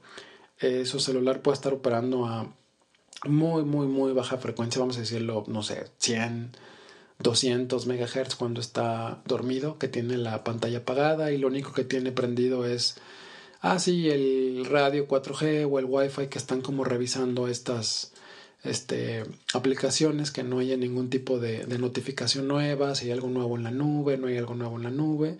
eh, 0.59 0.85
su 0.85 0.99
celular 0.99 1.41
puede 1.41 1.55
estar 1.55 1.73
operando 1.73 2.25
a 2.25 2.53
muy, 3.27 3.63
muy, 3.63 3.87
muy 3.87 4.13
baja 4.13 4.37
frecuencia, 4.37 4.79
vamos 4.79 4.97
a 4.97 5.01
decirlo, 5.01 5.43
no 5.47 5.63
sé, 5.63 5.87
100, 5.97 6.51
200 7.19 7.87
MHz 7.87 8.35
cuando 8.35 8.61
está 8.61 9.21
dormido, 9.25 9.77
que 9.77 9.87
tiene 9.87 10.17
la 10.17 10.43
pantalla 10.43 10.79
apagada 10.79 11.31
y 11.31 11.37
lo 11.37 11.47
único 11.47 11.73
que 11.73 11.83
tiene 11.83 12.11
prendido 12.11 12.65
es, 12.65 12.95
ah, 13.61 13.79
sí, 13.79 14.09
el 14.09 14.65
radio 14.65 15.07
4G 15.07 15.67
o 15.71 15.79
el 15.79 15.85
Wi-Fi 15.85 16.27
que 16.27 16.37
están 16.37 16.61
como 16.61 16.83
revisando 16.83 17.47
estas 17.47 18.11
este, 18.63 19.23
aplicaciones, 19.53 20.31
que 20.31 20.43
no 20.43 20.59
haya 20.59 20.77
ningún 20.77 21.09
tipo 21.09 21.39
de, 21.39 21.65
de 21.65 21.79
notificación 21.79 22.47
nueva, 22.47 22.95
si 22.95 23.05
hay 23.05 23.11
algo 23.11 23.29
nuevo 23.29 23.57
en 23.57 23.63
la 23.63 23.71
nube, 23.71 24.17
no 24.17 24.27
hay 24.27 24.37
algo 24.37 24.55
nuevo 24.55 24.77
en 24.77 24.83
la 24.83 24.91
nube, 24.91 25.37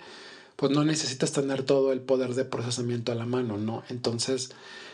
pues 0.55 0.71
no 0.71 0.83
necesitas 0.83 1.31
tener 1.31 1.63
todo 1.63 1.91
el 1.91 2.01
poder 2.01 2.33
de 2.33 2.45
procesamiento 2.45 3.11
a 3.11 3.15
la 3.15 3.25
mano, 3.25 3.57
¿no? 3.57 3.83
Entonces, 3.89 4.51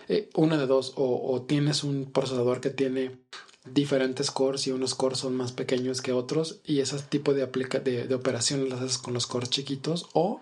eh, 0.07 0.29
una 0.35 0.57
de 0.57 0.67
dos, 0.67 0.93
o, 0.95 1.45
tienes 1.47 1.83
un 1.83 2.11
procesador 2.11 2.61
que 2.61 2.69
tiene 2.69 3.17
diferentes 3.65 4.31
cores 4.31 4.65
y 4.67 4.71
unos 4.71 4.95
cores 4.95 5.19
son 5.19 5.35
más 5.35 5.51
pequeños 5.51 6.01
que 6.01 6.13
otros 6.13 6.59
y 6.63 6.79
ese 6.79 6.97
tipo 6.99 7.33
de, 7.33 7.43
aplica 7.43 7.79
de, 7.79 8.07
de 8.07 8.15
operaciones 8.15 8.69
las 8.69 8.81
haces 8.81 8.97
con 8.97 9.13
los 9.13 9.27
cores 9.27 9.49
chiquitos 9.49 10.07
o 10.13 10.39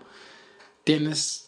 tienes 0.83 1.44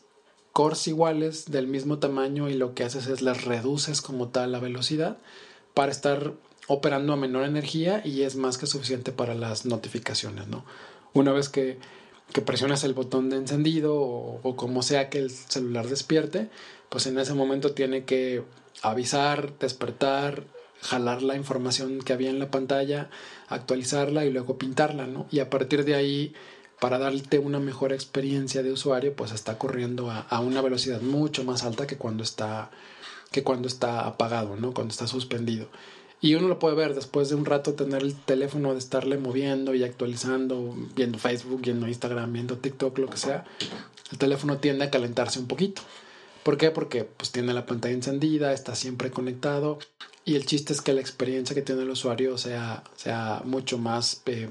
cores 0.57 0.87
iguales 0.87 1.51
del 1.51 1.67
mismo 1.67 1.99
tamaño 1.99 2.49
y 2.49 2.55
lo 2.55 2.73
que 2.73 2.83
haces 2.83 3.05
es 3.05 3.21
les 3.21 3.45
reduces 3.45 4.01
como 4.01 4.29
tal 4.29 4.51
la 4.51 4.59
velocidad 4.59 5.19
para 5.75 5.91
estar 5.91 6.33
operando 6.65 7.13
a 7.13 7.15
menor 7.15 7.43
energía 7.43 8.01
y 8.03 8.23
es 8.23 8.35
más 8.35 8.57
que 8.57 8.65
suficiente 8.65 9.11
para 9.11 9.35
las 9.35 9.67
notificaciones, 9.67 10.47
¿no? 10.47 10.65
Una 11.13 11.31
vez 11.31 11.47
que, 11.49 11.77
que 12.33 12.41
presionas 12.41 12.83
el 12.83 12.95
botón 12.95 13.29
de 13.29 13.35
encendido 13.35 13.97
o, 13.97 14.39
o, 14.41 14.55
como 14.55 14.81
sea 14.81 15.11
que 15.11 15.19
el 15.19 15.29
celular 15.29 15.89
despierte, 15.89 16.49
pues 16.89 17.05
en 17.05 17.19
ese 17.19 17.35
momento 17.35 17.73
tiene 17.73 18.05
que 18.05 18.41
avisar, 18.81 19.59
despertar, 19.59 20.43
jalar 20.81 21.21
la 21.21 21.35
información 21.35 21.99
que 21.99 22.13
había 22.13 22.31
en 22.31 22.39
la 22.39 22.49
pantalla, 22.49 23.11
actualizarla 23.47 24.25
y 24.25 24.31
luego 24.31 24.57
pintarla, 24.57 25.05
¿no? 25.05 25.27
Y 25.29 25.39
a 25.39 25.51
partir 25.51 25.85
de 25.85 25.93
ahí, 25.93 26.33
para 26.79 26.99
darte 26.99 27.39
una 27.39 27.59
mejor 27.59 27.93
experiencia 27.93 28.63
de 28.63 28.71
usuario, 28.71 29.15
pues 29.15 29.31
está 29.31 29.57
corriendo 29.57 30.11
a, 30.11 30.39
una 30.39 30.61
velocidad 30.61 31.01
mucho 31.01 31.43
más 31.43 31.63
alta 31.63 31.87
que 31.87 31.97
cuando 31.97 32.23
está 32.23 32.71
que 33.31 33.43
cuando 33.43 33.67
está 33.67 34.05
apagado, 34.05 34.55
¿no? 34.55 34.73
Cuando 34.73 34.91
está 34.91 35.05
suspendido. 35.05 35.67
Y 36.21 36.35
uno 36.35 36.47
lo 36.47 36.59
puede 36.59 36.75
ver 36.75 36.95
después 36.95 37.27
de 37.29 37.35
un 37.35 37.45
rato 37.45 37.73
tener 37.73 38.01
el 38.01 38.15
teléfono 38.15 38.71
de 38.71 38.79
estarle 38.79 39.17
moviendo 39.17 39.75
y 39.75 39.83
actualizando, 39.83 40.75
viendo 40.95 41.19
Facebook, 41.19 41.61
viendo 41.61 41.87
Instagram, 41.87 42.31
viendo 42.31 42.57
TikTok, 42.57 42.97
lo 42.99 43.09
que 43.09 43.17
sea. 43.17 43.43
El 44.11 44.17
teléfono 44.17 44.57
tiende 44.57 44.85
a 44.85 44.89
calentarse 44.89 45.39
un 45.39 45.47
poquito. 45.47 45.81
¿Por 46.43 46.57
qué? 46.57 46.71
Porque 46.71 47.03
pues 47.03 47.31
tiene 47.31 47.53
la 47.53 47.65
pantalla 47.65 47.93
encendida, 47.93 48.53
está 48.53 48.73
siempre 48.75 49.11
conectado 49.11 49.79
y 50.27 50.35
el 50.35 50.45
chiste 50.45 50.73
es 50.73 50.81
que 50.81 50.91
la 50.91 50.99
experiencia 50.99 51.55
que 51.55 51.61
tiene 51.61 51.83
el 51.83 51.89
usuario 51.89 52.37
sea, 52.37 52.83
sea 52.97 53.41
mucho 53.45 53.77
más, 53.77 54.21
eh, 54.25 54.49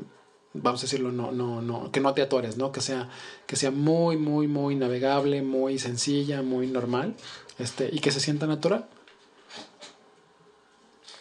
vamos 0.62 0.80
a 0.82 0.86
decirlo, 0.86 1.12
no, 1.12 1.32
no, 1.32 1.62
no, 1.62 1.90
que 1.92 2.00
no 2.00 2.14
te 2.14 2.22
atores, 2.22 2.56
¿no? 2.56 2.72
Que 2.72 2.80
sea, 2.80 3.08
que 3.46 3.56
sea 3.56 3.70
muy, 3.70 4.16
muy, 4.16 4.48
muy 4.48 4.74
navegable, 4.76 5.42
muy 5.42 5.78
sencilla, 5.78 6.42
muy 6.42 6.66
normal, 6.66 7.14
este, 7.58 7.88
y 7.92 8.00
que 8.00 8.10
se 8.10 8.20
sienta 8.20 8.46
natural. 8.46 8.86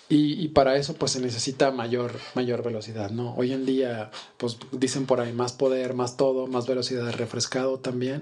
Y, 0.08 0.34
y, 0.34 0.50
para 0.50 0.75
eso 0.75 0.94
pues 0.94 1.13
se 1.13 1.20
necesita 1.20 1.72
mayor, 1.72 2.13
mayor 2.36 2.62
velocidad, 2.62 3.10
¿no? 3.10 3.34
Hoy 3.36 3.54
en 3.54 3.65
día 3.65 4.12
pues 4.38 4.58
dicen 4.72 5.08
por 5.08 5.20
ahí 5.20 5.34
más 5.34 5.51
poder, 5.54 5.96
más 5.96 6.15
todo, 6.15 6.46
más 6.46 6.68
velocidad 6.68 7.12
refrescado 7.13 7.80
también. 7.80 8.22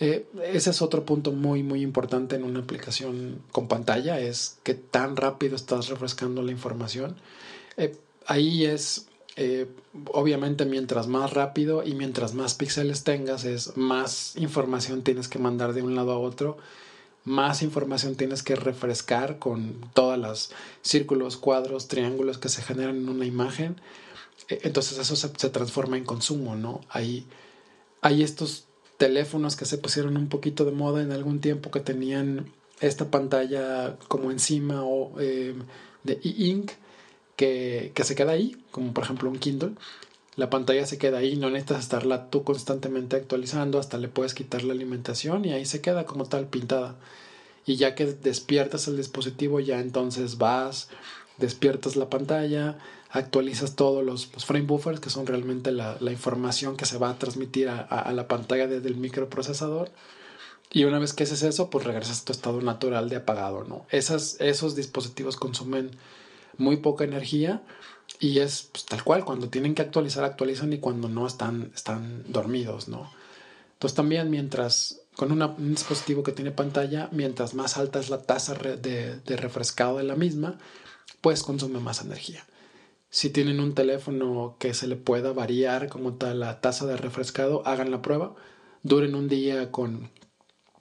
Eh, 0.00 0.26
ese 0.42 0.70
es 0.70 0.80
otro 0.80 1.04
punto 1.04 1.30
muy, 1.30 1.62
muy 1.62 1.82
importante 1.82 2.34
en 2.34 2.44
una 2.44 2.60
aplicación 2.60 3.42
con 3.52 3.68
pantalla, 3.68 4.18
es 4.18 4.58
que 4.62 4.72
tan 4.72 5.14
rápido 5.14 5.56
estás 5.56 5.88
refrescando 5.90 6.42
la 6.42 6.52
información. 6.52 7.16
Eh, 7.76 7.94
ahí 8.26 8.64
es, 8.64 9.08
eh, 9.42 9.66
obviamente, 10.12 10.66
mientras 10.66 11.06
más 11.06 11.32
rápido 11.32 11.82
y 11.82 11.94
mientras 11.94 12.34
más 12.34 12.52
píxeles 12.52 13.04
tengas, 13.04 13.46
es 13.46 13.74
más 13.74 14.36
información 14.36 15.00
tienes 15.00 15.28
que 15.28 15.38
mandar 15.38 15.72
de 15.72 15.80
un 15.80 15.94
lado 15.94 16.12
a 16.12 16.18
otro, 16.18 16.58
más 17.24 17.62
información 17.62 18.16
tienes 18.16 18.42
que 18.42 18.54
refrescar 18.54 19.38
con 19.38 19.76
todas 19.94 20.18
las 20.18 20.50
círculos, 20.82 21.38
cuadros, 21.38 21.88
triángulos 21.88 22.36
que 22.36 22.50
se 22.50 22.60
generan 22.60 22.96
en 22.96 23.08
una 23.08 23.24
imagen. 23.24 23.80
Entonces 24.48 24.98
eso 24.98 25.16
se, 25.16 25.30
transforma 25.48 25.96
en 25.96 26.04
consumo, 26.04 26.54
¿no? 26.54 26.82
Ahí 26.90 27.24
hay 28.02 28.22
estos 28.22 28.66
teléfonos 28.98 29.56
que 29.56 29.64
se 29.64 29.78
pusieron 29.78 30.18
un 30.18 30.28
poquito 30.28 30.66
de 30.66 30.72
moda 30.72 31.00
en 31.00 31.12
algún 31.12 31.40
tiempo 31.40 31.70
que 31.70 31.80
tenían 31.80 32.52
esta 32.82 33.10
pantalla 33.10 33.96
como 34.08 34.32
encima 34.32 34.84
o 34.84 35.18
eh, 35.18 35.54
de 36.04 36.20
e-ink 36.22 36.72
que, 37.40 38.04
se 38.04 38.14
queda 38.14 38.32
ahí, 38.32 38.54
como 38.70 38.92
por 38.92 39.04
ejemplo 39.04 39.30
un 39.30 39.38
Kindle. 39.38 39.72
La 40.36 40.50
pantalla 40.50 40.84
se 40.86 40.98
queda 40.98 41.18
ahí, 41.18 41.36
no 41.36 41.48
necesitas 41.48 41.80
estarla 41.80 42.28
tú 42.28 42.44
constantemente 42.44 43.16
actualizando, 43.16 43.78
hasta 43.78 43.96
le 43.96 44.08
puedes 44.08 44.34
quitar 44.34 44.62
la 44.62 44.74
alimentación 44.74 45.46
y 45.46 45.52
ahí 45.52 45.64
se 45.64 45.80
queda 45.80 46.04
como 46.04 46.26
tal 46.26 46.46
pintada. 46.48 46.96
Y 47.64 47.76
ya 47.76 47.94
que 47.94 48.06
despiertas 48.06 48.88
el 48.88 48.98
dispositivo, 48.98 49.58
ya 49.60 49.80
entonces 49.80 50.36
vas, 50.36 50.88
despiertas 51.38 51.96
la 51.96 52.10
pantalla, 52.10 52.78
actualizas 53.08 53.74
todos 53.74 54.04
los, 54.04 54.26
frame 54.26 54.66
buffers, 54.66 55.00
que 55.00 55.08
son 55.08 55.26
realmente 55.26 55.72
la, 55.72 55.96
información 56.02 56.76
que 56.76 56.84
se 56.84 56.98
va 56.98 57.08
a 57.08 57.18
transmitir 57.18 57.68
a, 57.68 57.80
a, 57.80 58.12
la 58.12 58.28
pantalla 58.28 58.66
desde 58.66 58.88
el 58.88 58.96
microprocesador. 58.96 59.90
Y 60.72 60.84
una 60.84 60.98
vez 60.98 61.14
que 61.14 61.24
haces 61.24 61.42
eso, 61.42 61.70
pues 61.70 61.84
regresas 61.86 62.20
a 62.20 62.24
tu 62.26 62.32
estado 62.32 62.60
natural 62.60 63.08
de 63.08 63.16
apagado, 63.16 63.64
¿no? 63.64 63.86
Esas, 63.90 64.36
esos 64.40 64.76
dispositivos 64.76 65.36
consumen 65.36 65.90
muy 66.58 66.78
poca 66.78 67.04
energía 67.04 67.62
y 68.18 68.40
es 68.40 68.68
pues, 68.72 68.84
tal 68.86 69.04
cual, 69.04 69.24
cuando 69.24 69.48
tienen 69.48 69.74
que 69.74 69.82
actualizar, 69.82 70.24
actualizan 70.24 70.72
y 70.72 70.78
cuando 70.78 71.08
no 71.08 71.26
están, 71.26 71.72
están 71.74 72.24
dormidos, 72.28 72.88
¿no? 72.88 73.10
Entonces 73.74 73.96
también 73.96 74.28
mientras, 74.28 75.00
con 75.16 75.32
un 75.32 75.70
dispositivo 75.70 76.22
que 76.22 76.32
tiene 76.32 76.50
pantalla, 76.50 77.08
mientras 77.12 77.54
más 77.54 77.78
alta 77.78 77.98
es 77.98 78.10
la 78.10 78.22
tasa 78.22 78.54
de, 78.54 79.22
refrescado 79.36 79.96
de 79.96 80.04
la 80.04 80.16
misma, 80.16 80.58
pues 81.22 81.42
consume 81.42 81.80
más 81.80 82.02
energía 82.02 82.44
si 83.12 83.30
tienen 83.30 83.58
un 83.58 83.74
teléfono 83.74 84.56
que 84.60 84.72
se 84.72 84.86
le 84.86 84.94
pueda 84.94 85.32
variar 85.32 85.88
como 85.88 86.14
tal 86.14 86.40
la 86.40 86.60
tasa 86.60 86.86
de 86.86 86.96
refrescado, 86.96 87.66
hagan 87.66 87.90
la 87.90 88.02
prueba. 88.02 88.36
Duren 88.84 89.16
un 89.16 89.28
día 89.28 89.72
con, 89.72 90.10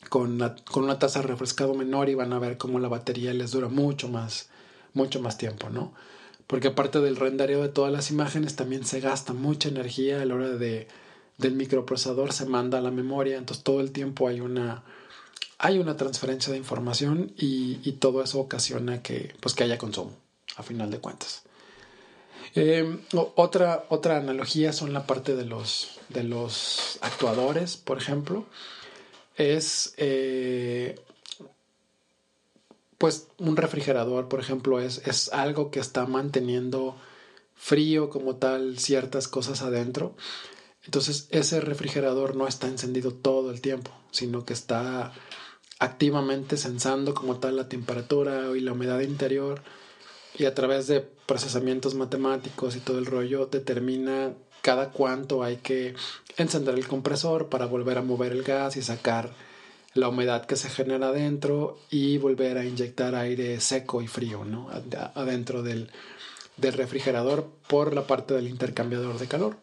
con, 0.09 0.37
con 0.69 0.83
una 0.83 0.99
tasa 0.99 1.21
de 1.21 1.27
refrescado 1.27 1.73
menor 1.73 2.07
y 2.09 2.13
van 2.13 2.33
a 2.33 2.39
ver 2.39 2.57
cómo 2.57 2.79
la 2.79 2.87
batería 2.87 3.33
les 3.33 3.51
dura 3.51 3.67
mucho 3.67 4.09
más, 4.09 4.48
mucho 4.93 5.21
más 5.21 5.37
tiempo, 5.37 5.69
¿no? 5.69 5.93
Porque 6.47 6.69
aparte 6.69 6.99
del 6.99 7.15
rendereo 7.15 7.61
de 7.61 7.69
todas 7.69 7.91
las 7.91 8.09
imágenes, 8.11 8.55
también 8.55 8.85
se 8.85 8.99
gasta 8.99 9.33
mucha 9.33 9.69
energía 9.69 10.21
a 10.21 10.25
la 10.25 10.35
hora 10.35 10.49
de, 10.49 10.87
del 11.37 11.53
microprocesador, 11.53 12.33
se 12.33 12.45
manda 12.45 12.79
a 12.79 12.81
la 12.81 12.91
memoria, 12.91 13.37
entonces 13.37 13.63
todo 13.63 13.81
el 13.81 13.91
tiempo 13.91 14.27
hay 14.27 14.41
una, 14.41 14.83
hay 15.57 15.77
una 15.79 15.95
transferencia 15.95 16.51
de 16.51 16.57
información 16.57 17.33
y, 17.37 17.79
y 17.83 17.93
todo 17.93 18.23
eso 18.23 18.39
ocasiona 18.39 19.03
que, 19.03 19.35
pues, 19.39 19.53
que 19.55 19.63
haya 19.63 19.77
consumo, 19.77 20.13
a 20.55 20.63
final 20.63 20.89
de 20.89 20.99
cuentas. 20.99 21.43
Eh, 22.55 22.99
otra, 23.11 23.85
otra 23.89 24.17
analogía 24.17 24.73
son 24.73 24.93
la 24.93 25.05
parte 25.05 25.35
de 25.35 25.45
los, 25.45 25.99
de 26.09 26.23
los 26.23 26.97
actuadores, 27.01 27.77
por 27.77 27.97
ejemplo. 27.97 28.45
Es, 29.37 29.93
eh, 29.97 30.99
pues, 32.99 33.27
un 33.39 33.57
refrigerador, 33.57 34.27
por 34.27 34.39
ejemplo, 34.39 34.79
es, 34.79 35.01
es 35.07 35.33
algo 35.33 35.71
que 35.71 35.79
está 35.79 36.05
manteniendo 36.05 36.95
frío 37.55 38.09
como 38.09 38.35
tal 38.35 38.77
ciertas 38.77 39.27
cosas 39.27 39.63
adentro. 39.63 40.15
Entonces, 40.85 41.27
ese 41.31 41.61
refrigerador 41.61 42.35
no 42.35 42.47
está 42.47 42.67
encendido 42.67 43.11
todo 43.11 43.49
el 43.51 43.61
tiempo, 43.61 43.91
sino 44.11 44.45
que 44.45 44.53
está 44.53 45.13
activamente 45.79 46.57
sensando 46.57 47.13
como 47.13 47.39
tal 47.39 47.55
la 47.55 47.69
temperatura 47.69 48.51
y 48.55 48.59
la 48.59 48.73
humedad 48.73 48.99
interior 48.99 49.61
y 50.37 50.45
a 50.45 50.53
través 50.53 50.87
de 50.87 50.99
procesamientos 50.99 51.95
matemáticos 51.95 52.75
y 52.75 52.79
todo 52.79 52.99
el 52.99 53.05
rollo 53.05 53.45
determina 53.45 54.33
cada 54.61 54.91
cuánto 54.91 55.41
hay 55.41 55.57
que 55.57 55.95
encender 56.37 56.75
el 56.75 56.87
compresor 56.87 57.47
para 57.47 57.65
volver 57.65 57.97
a 57.97 58.01
mover 58.01 58.33
el 58.33 58.43
gas 58.43 58.75
y 58.75 58.81
sacar 58.81 59.33
la 59.93 60.09
humedad 60.09 60.45
que 60.45 60.55
se 60.55 60.69
genera 60.69 61.09
adentro 61.09 61.79
y 61.89 62.17
volver 62.17 62.57
a 62.57 62.65
inyectar 62.65 63.15
aire 63.15 63.59
seco 63.59 64.01
y 64.01 64.07
frío 64.07 64.45
¿no? 64.45 64.69
adentro 65.15 65.63
del, 65.63 65.89
del 66.57 66.73
refrigerador 66.73 67.49
por 67.67 67.93
la 67.93 68.05
parte 68.05 68.33
del 68.33 68.47
intercambiador 68.47 69.17
de 69.17 69.27
calor. 69.27 69.57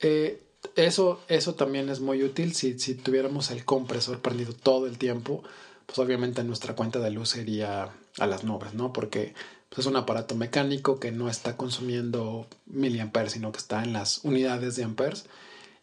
Eh, 0.00 0.42
eso, 0.76 1.20
eso 1.28 1.54
también 1.54 1.88
es 1.88 2.00
muy 2.00 2.22
útil 2.22 2.54
si, 2.54 2.78
si 2.78 2.94
tuviéramos 2.94 3.50
el 3.50 3.64
compresor 3.64 4.20
prendido 4.20 4.52
todo 4.52 4.86
el 4.86 4.98
tiempo, 4.98 5.42
pues 5.86 5.98
obviamente 5.98 6.44
nuestra 6.44 6.74
cuenta 6.74 6.98
de 7.00 7.10
luz 7.10 7.30
sería 7.30 7.90
a 8.18 8.26
las 8.26 8.44
nubes, 8.44 8.74
¿no? 8.74 8.92
Porque 8.92 9.34
pues 9.68 9.80
es 9.80 9.86
un 9.86 9.96
aparato 9.96 10.34
mecánico 10.34 10.98
que 10.98 11.12
no 11.12 11.28
está 11.28 11.56
consumiendo 11.56 12.46
miliamperes, 12.66 13.32
sino 13.32 13.52
que 13.52 13.58
está 13.58 13.82
en 13.82 13.92
las 13.92 14.24
unidades 14.24 14.76
de 14.76 14.84
amperes. 14.84 15.26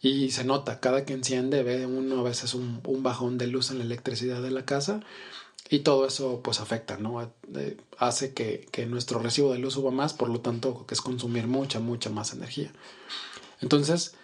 Y 0.00 0.30
se 0.30 0.44
nota, 0.44 0.80
cada 0.80 1.04
que 1.04 1.14
enciende 1.14 1.62
ve 1.62 1.86
uno 1.86 2.20
a 2.20 2.22
veces 2.22 2.54
un, 2.54 2.80
un 2.84 3.02
bajón 3.02 3.38
de 3.38 3.46
luz 3.46 3.70
en 3.70 3.78
la 3.78 3.84
electricidad 3.84 4.42
de 4.42 4.50
la 4.50 4.64
casa 4.64 5.00
y 5.68 5.80
todo 5.80 6.06
eso 6.06 6.40
pues 6.42 6.60
afecta, 6.60 6.96
¿no? 6.96 7.22
Eh, 7.54 7.76
hace 7.98 8.32
que, 8.34 8.66
que, 8.70 8.86
nuestro 8.86 9.18
recibo 9.18 9.52
de 9.52 9.58
luz 9.58 9.74
suba 9.74 9.90
más, 9.90 10.14
por 10.14 10.28
lo 10.28 10.40
tanto 10.40 10.86
que 10.86 10.94
es 10.94 11.00
consumir 11.00 11.46
mucha, 11.46 11.80
mucha 11.80 12.10
más 12.10 12.32
energía. 12.32 12.72
Entonces, 13.60 14.14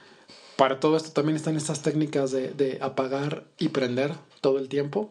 para 0.57 0.79
todo 0.79 0.97
esto 0.97 1.11
también 1.11 1.37
están 1.37 1.57
estas 1.57 1.83
técnicas 1.83 2.31
de, 2.31 2.51
de 2.53 2.79
apagar 2.81 3.45
y 3.59 3.69
prender 3.69 4.15
todo 4.41 4.59
el 4.59 4.69
tiempo. 4.69 5.11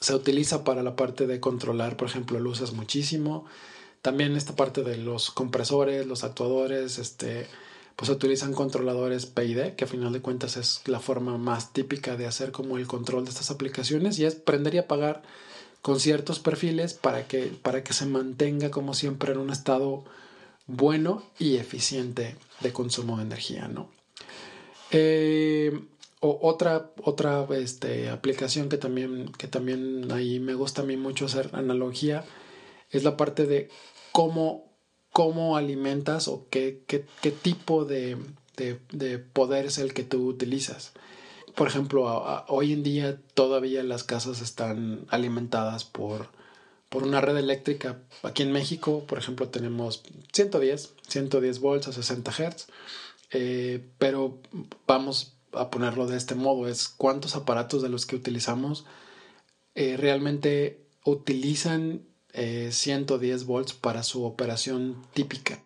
Se 0.00 0.14
utiliza 0.14 0.64
para 0.64 0.82
la 0.82 0.96
parte 0.96 1.26
de 1.26 1.40
controlar, 1.40 1.96
por 1.96 2.08
ejemplo, 2.08 2.38
luces 2.38 2.72
muchísimo. 2.72 3.44
También 4.02 4.36
esta 4.36 4.54
parte 4.56 4.82
de 4.82 4.96
los 4.96 5.30
compresores, 5.30 6.06
los 6.06 6.24
actuadores, 6.24 6.98
este, 6.98 7.46
pues 7.96 8.10
utilizan 8.10 8.52
controladores 8.52 9.26
PID, 9.26 9.74
que 9.76 9.84
a 9.84 9.88
final 9.88 10.12
de 10.12 10.20
cuentas 10.20 10.56
es 10.56 10.82
la 10.86 11.00
forma 11.00 11.38
más 11.38 11.72
típica 11.72 12.16
de 12.16 12.26
hacer 12.26 12.52
como 12.52 12.76
el 12.76 12.86
control 12.86 13.24
de 13.24 13.30
estas 13.30 13.50
aplicaciones 13.50 14.18
y 14.18 14.24
es 14.24 14.34
prender 14.34 14.74
y 14.74 14.78
apagar 14.78 15.22
con 15.82 16.00
ciertos 16.00 16.38
perfiles 16.38 16.94
para 16.94 17.28
que, 17.28 17.52
para 17.62 17.84
que 17.84 17.92
se 17.92 18.06
mantenga 18.06 18.70
como 18.70 18.94
siempre 18.94 19.32
en 19.32 19.38
un 19.38 19.50
estado 19.50 20.04
bueno 20.66 21.22
y 21.38 21.56
eficiente 21.56 22.36
de 22.60 22.72
consumo 22.72 23.18
de 23.18 23.24
energía, 23.24 23.68
¿no? 23.68 23.90
Eh, 24.90 25.78
o 26.20 26.38
otra 26.40 26.90
otra 27.02 27.46
este, 27.50 28.08
aplicación 28.08 28.68
que 28.70 28.78
también, 28.78 29.30
que 29.32 29.46
también 29.46 30.10
ahí 30.10 30.40
me 30.40 30.54
gusta 30.54 30.82
a 30.82 30.84
mí 30.84 30.96
mucho 30.96 31.26
hacer 31.26 31.50
analogía 31.52 32.24
es 32.90 33.04
la 33.04 33.16
parte 33.16 33.46
de 33.46 33.68
cómo, 34.12 34.64
cómo 35.14 35.56
alimentas 35.56 36.28
o 36.28 36.46
qué, 36.50 36.82
qué, 36.86 37.06
qué 37.22 37.30
tipo 37.30 37.86
de, 37.86 38.18
de, 38.58 38.78
de, 38.92 39.18
poder 39.18 39.64
es 39.64 39.78
el 39.78 39.94
que 39.94 40.04
tú 40.04 40.26
utilizas 40.26 40.92
por 41.54 41.68
ejemplo, 41.68 42.44
hoy 42.48 42.72
en 42.72 42.82
día 42.82 43.20
todavía 43.34 43.82
las 43.84 44.02
casas 44.02 44.40
están 44.40 45.06
alimentadas 45.08 45.84
por, 45.84 46.28
por 46.88 47.04
una 47.04 47.20
red 47.20 47.36
eléctrica. 47.36 48.00
Aquí 48.22 48.42
en 48.42 48.52
México, 48.52 49.04
por 49.06 49.18
ejemplo, 49.18 49.48
tenemos 49.48 50.02
110, 50.32 50.94
110 51.06 51.60
volts 51.60 51.88
a 51.88 51.92
60 51.92 52.32
Hz. 52.32 52.66
Eh, 53.30 53.86
pero 53.98 54.38
vamos 54.86 55.34
a 55.52 55.70
ponerlo 55.70 56.06
de 56.08 56.16
este 56.16 56.34
modo, 56.34 56.66
es 56.66 56.88
cuántos 56.88 57.36
aparatos 57.36 57.82
de 57.82 57.88
los 57.88 58.06
que 58.06 58.16
utilizamos 58.16 58.84
eh, 59.76 59.96
realmente 59.96 60.84
utilizan 61.04 62.02
110 62.34 63.42
eh, 63.42 63.44
volts 63.44 63.72
para 63.72 64.02
su 64.02 64.24
operación 64.24 64.96
típica. 65.12 65.62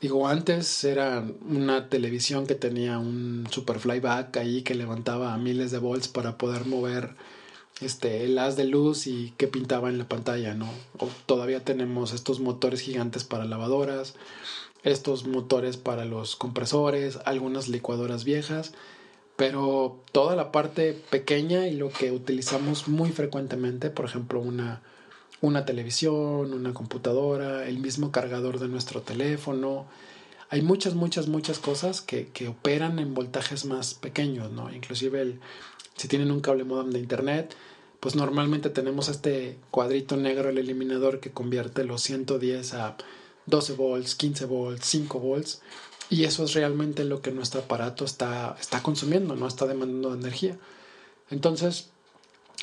Digo, 0.00 0.28
antes 0.28 0.84
era 0.84 1.26
una 1.48 1.88
televisión 1.88 2.46
que 2.46 2.54
tenía 2.54 2.98
un 2.98 3.46
super 3.50 3.78
flyback 3.78 4.36
ahí 4.36 4.62
que 4.62 4.74
levantaba 4.74 5.36
miles 5.38 5.70
de 5.70 5.78
volts 5.78 6.08
para 6.08 6.36
poder 6.36 6.66
mover 6.66 7.14
este, 7.80 8.24
el 8.24 8.38
haz 8.38 8.56
de 8.56 8.64
luz 8.64 9.06
y 9.06 9.32
que 9.36 9.48
pintaba 9.48 9.88
en 9.88 9.98
la 9.98 10.08
pantalla, 10.08 10.54
¿no? 10.54 10.68
Todavía 11.26 11.64
tenemos 11.64 12.12
estos 12.12 12.38
motores 12.38 12.80
gigantes 12.80 13.24
para 13.24 13.46
lavadoras, 13.46 14.14
estos 14.82 15.26
motores 15.26 15.76
para 15.76 16.04
los 16.04 16.36
compresores, 16.36 17.18
algunas 17.24 17.68
licuadoras 17.68 18.24
viejas, 18.24 18.74
pero 19.36 20.02
toda 20.12 20.36
la 20.36 20.52
parte 20.52 20.92
pequeña 21.10 21.66
y 21.66 21.74
lo 21.76 21.90
que 21.90 22.12
utilizamos 22.12 22.88
muy 22.88 23.10
frecuentemente, 23.10 23.90
por 23.90 24.04
ejemplo, 24.04 24.40
una 24.40 24.82
una 25.44 25.66
televisión, 25.66 26.54
una 26.54 26.72
computadora, 26.72 27.68
el 27.68 27.78
mismo 27.78 28.10
cargador 28.10 28.58
de 28.58 28.68
nuestro 28.68 29.02
teléfono. 29.02 29.86
Hay 30.48 30.62
muchas, 30.62 30.94
muchas, 30.94 31.28
muchas 31.28 31.58
cosas 31.58 32.00
que, 32.00 32.28
que 32.28 32.48
operan 32.48 32.98
en 32.98 33.12
voltajes 33.12 33.66
más 33.66 33.92
pequeños, 33.94 34.50
¿no? 34.50 34.72
Inclusive 34.72 35.20
el, 35.20 35.40
si 35.96 36.08
tienen 36.08 36.30
un 36.30 36.40
cable 36.40 36.64
modem 36.64 36.90
de 36.90 36.98
internet, 36.98 37.54
pues 38.00 38.14
normalmente 38.14 38.70
tenemos 38.70 39.08
este 39.08 39.58
cuadrito 39.70 40.16
negro, 40.16 40.48
el 40.48 40.58
eliminador, 40.58 41.20
que 41.20 41.30
convierte 41.30 41.84
los 41.84 42.02
110 42.02 42.74
a 42.74 42.96
12 43.46 43.72
volts, 43.74 44.14
15 44.14 44.46
volts, 44.46 44.86
5 44.86 45.18
volts. 45.18 45.60
Y 46.08 46.24
eso 46.24 46.44
es 46.44 46.54
realmente 46.54 47.04
lo 47.04 47.20
que 47.20 47.32
nuestro 47.32 47.60
aparato 47.60 48.04
está, 48.04 48.56
está 48.58 48.82
consumiendo, 48.82 49.36
no 49.36 49.46
está 49.46 49.66
demandando 49.66 50.14
energía. 50.14 50.56
Entonces, 51.30 51.90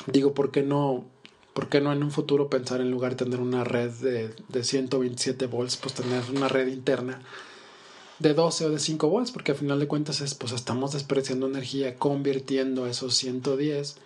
digo, 0.06 0.34
¿por 0.34 0.50
qué 0.50 0.62
no 0.62 1.06
¿Por 1.52 1.68
qué 1.68 1.80
no 1.80 1.92
en 1.92 2.02
un 2.02 2.10
futuro 2.10 2.48
pensar 2.48 2.80
en 2.80 2.90
lugar 2.90 3.12
de 3.12 3.24
tener 3.24 3.40
una 3.40 3.64
red 3.64 3.90
de, 3.90 4.34
de 4.48 4.64
127 4.64 5.46
volts, 5.46 5.76
pues 5.76 5.94
tener 5.94 6.22
una 6.34 6.48
red 6.48 6.68
interna 6.68 7.20
de 8.18 8.32
12 8.32 8.66
o 8.66 8.70
de 8.70 8.78
5 8.78 9.08
volts? 9.08 9.32
Porque 9.32 9.52
al 9.52 9.58
final 9.58 9.78
de 9.78 9.88
cuentas 9.88 10.20
es, 10.20 10.34
pues 10.34 10.52
estamos 10.52 10.92
desperdiciando 10.92 11.46
energía 11.46 11.96
convirtiendo 11.96 12.86
esos 12.86 13.14
110 13.16 13.96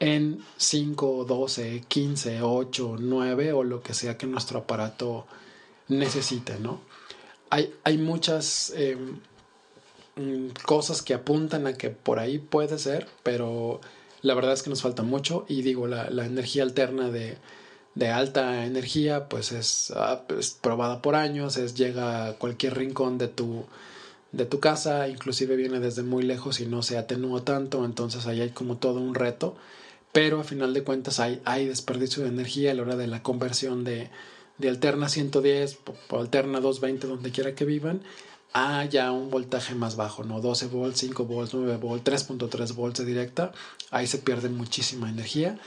en 0.00 0.44
5, 0.56 1.24
12, 1.24 1.84
15, 1.88 2.42
8, 2.42 2.96
9 2.98 3.52
o 3.52 3.64
lo 3.64 3.82
que 3.82 3.94
sea 3.94 4.18
que 4.18 4.26
nuestro 4.26 4.60
aparato 4.60 5.26
necesite, 5.88 6.58
¿no? 6.58 6.80
Hay, 7.50 7.74
hay 7.84 7.98
muchas 7.98 8.72
em, 8.76 9.20
mm, 10.16 10.48
cosas 10.64 11.02
que 11.02 11.14
apuntan 11.14 11.66
a 11.66 11.74
que 11.74 11.90
por 11.90 12.18
ahí 12.18 12.38
puede 12.38 12.78
ser, 12.78 13.06
pero 13.22 13.80
la 14.24 14.32
verdad 14.34 14.54
es 14.54 14.62
que 14.62 14.70
nos 14.70 14.80
falta 14.80 15.02
mucho 15.02 15.44
y 15.48 15.60
digo, 15.60 15.86
la, 15.86 16.08
energía 16.24 16.62
alterna 16.62 17.10
de, 17.10 17.36
alta 18.10 18.64
energía 18.64 19.28
pues 19.28 19.52
ah, 19.94 20.24
es, 20.38 20.58
probada 20.62 21.02
por 21.02 21.14
años, 21.14 21.58
es 21.58 21.74
llega 21.74 22.26
a 22.26 22.32
cualquier 22.32 22.74
rincón 22.74 23.18
de 23.18 23.28
tu, 23.28 23.66
de 24.32 24.46
tu 24.46 24.60
casa, 24.60 25.08
inclusive 25.08 25.56
viene 25.56 25.78
desde 25.78 26.02
muy 26.02 26.22
lejos 26.22 26.60
y 26.60 26.66
no 26.66 26.82
se 26.82 26.96
atenúa 26.96 27.44
tanto, 27.44 27.84
entonces 27.84 28.26
ahí 28.26 28.40
hay 28.40 28.50
como 28.50 28.78
todo 28.78 28.98
un 28.98 29.14
reto, 29.14 29.56
pero 30.10 30.40
a 30.40 30.44
final 30.44 30.72
de 30.72 30.84
cuentas 30.84 31.20
hay, 31.20 31.42
hay 31.44 31.66
desperdicio 31.66 32.22
de 32.22 32.30
energía 32.30 32.70
a 32.70 32.74
la 32.74 32.82
hora 32.82 32.96
de 32.96 33.08
la 33.08 33.22
conversión 33.22 33.84
de, 33.84 34.08
de 34.56 34.70
alterna 34.70 35.10
110 35.10 35.80
o 36.08 36.18
alterna 36.18 36.60
220 36.60 37.08
donde 37.08 37.30
quiera 37.30 37.54
que 37.54 37.66
vivan 37.66 38.00
a 38.54 38.84
ya 38.84 39.10
un 39.10 39.30
voltaje 39.30 39.74
más 39.74 39.96
bajo, 39.96 40.22
¿no? 40.22 40.40
12 40.40 40.68
volts, 40.68 41.00
5 41.00 41.24
volts, 41.24 41.54
9 41.54 41.76
volts, 41.76 42.04
3.3 42.04 42.74
volts 42.74 43.00
de 43.00 43.04
directa. 43.04 43.52
Ahí 43.90 44.06
se 44.06 44.18
pierde 44.18 44.48
muchísima 44.48 45.10
energía. 45.10 45.58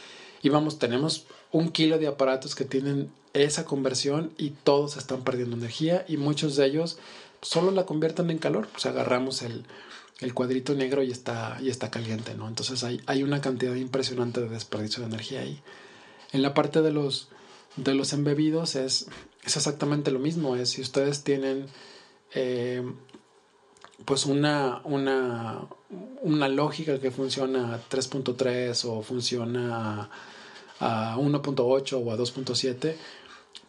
Y 0.42 0.50
vamos, 0.50 0.80
tenemos 0.80 1.26
un 1.52 1.70
kilo 1.70 2.00
de 2.00 2.08
aparatos 2.08 2.56
que 2.56 2.64
tienen 2.64 3.12
esa 3.34 3.66
conversión 3.66 4.32
y 4.38 4.52
todos 4.52 4.96
están 4.96 5.24
perdiendo 5.24 5.58
energía 5.58 6.06
y 6.08 6.18
muchos 6.18 6.56
de 6.56 6.66
ellos 6.66 6.98
solo 7.42 7.72
la 7.72 7.86
convierten 7.86 8.32
en 8.32 8.38
calor. 8.38 8.70
Pues 8.72 8.86
agarramos 8.86 9.42
el, 9.42 9.66
el 10.22 10.34
cuadrito 10.34 10.74
negro 10.74 11.04
y 11.04 11.12
está, 11.12 11.58
y 11.62 11.70
está 11.70 11.92
caliente, 11.92 12.36
¿no? 12.36 12.48
Entonces 12.48 12.86
hay, 12.86 13.02
hay 13.06 13.22
una 13.22 13.42
cantidad 13.42 13.76
impresionante 13.76 14.40
de 14.40 14.48
desperdicio 14.48 15.02
de 15.02 15.10
energía 15.10 15.42
ahí. 15.42 15.62
En 16.32 16.42
la 16.42 16.54
parte 16.54 16.82
de 16.82 16.94
los, 16.94 17.28
de 17.76 17.94
los 17.94 18.14
embebidos 18.14 18.76
es, 18.76 19.08
es 19.44 19.58
exactamente 19.58 20.10
lo 20.10 20.20
mismo. 20.20 20.56
Es 20.56 20.70
si 20.70 20.82
ustedes 20.82 21.26
tienen 21.26 21.66
eh, 22.34 22.84
pues 24.06 24.26
una, 24.26 24.82
una, 24.84 25.68
una, 26.22 26.48
lógica 26.48 27.00
que 27.00 27.12
funciona 27.12 27.76
a 27.76 27.90
3.3 27.90 28.86
o 28.86 29.02
funciona 29.02 30.10
a, 30.80 31.18
1.8 31.18 32.02
o 32.04 32.12
a 32.12 32.18
2.7, 32.18 32.96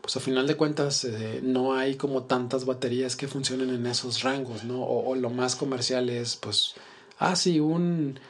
pues 0.00 0.16
a 0.16 0.20
final 0.20 0.46
de 0.46 0.56
cuentas 0.56 1.04
eh, 1.04 1.40
no 1.42 1.74
hay 1.74 1.96
como 1.96 2.24
tantas 2.24 2.66
baterías 2.66 3.16
que 3.16 3.28
funcionen 3.28 3.70
en 3.70 3.86
esos 3.86 4.22
rangos, 4.22 4.64
¿no? 4.64 4.82
O, 4.82 5.14
lo 5.14 5.30
más 5.30 5.56
comercial 5.56 6.10
es, 6.10 6.36
pues, 6.36 6.74
ah, 7.18 7.34
sí, 7.34 7.60
un, 7.60 8.20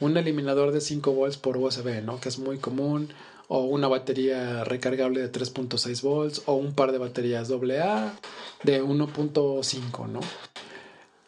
un 0.00 0.16
eliminador 0.16 0.72
de 0.72 0.80
5 0.80 1.12
volts 1.12 1.36
por 1.36 1.58
USB, 1.58 2.02
¿no? 2.02 2.18
Que 2.20 2.30
es 2.30 2.38
muy 2.38 2.58
común 2.58 3.12
o 3.48 3.64
una 3.64 3.88
batería 3.88 4.64
recargable 4.64 5.20
de 5.20 5.30
3.6 5.30 6.02
volts 6.02 6.42
o 6.46 6.54
un 6.54 6.74
par 6.74 6.92
de 6.92 6.98
baterías 6.98 7.50
AA 7.50 8.14
de 8.62 8.82
1.5, 8.82 10.08
¿no? 10.08 10.20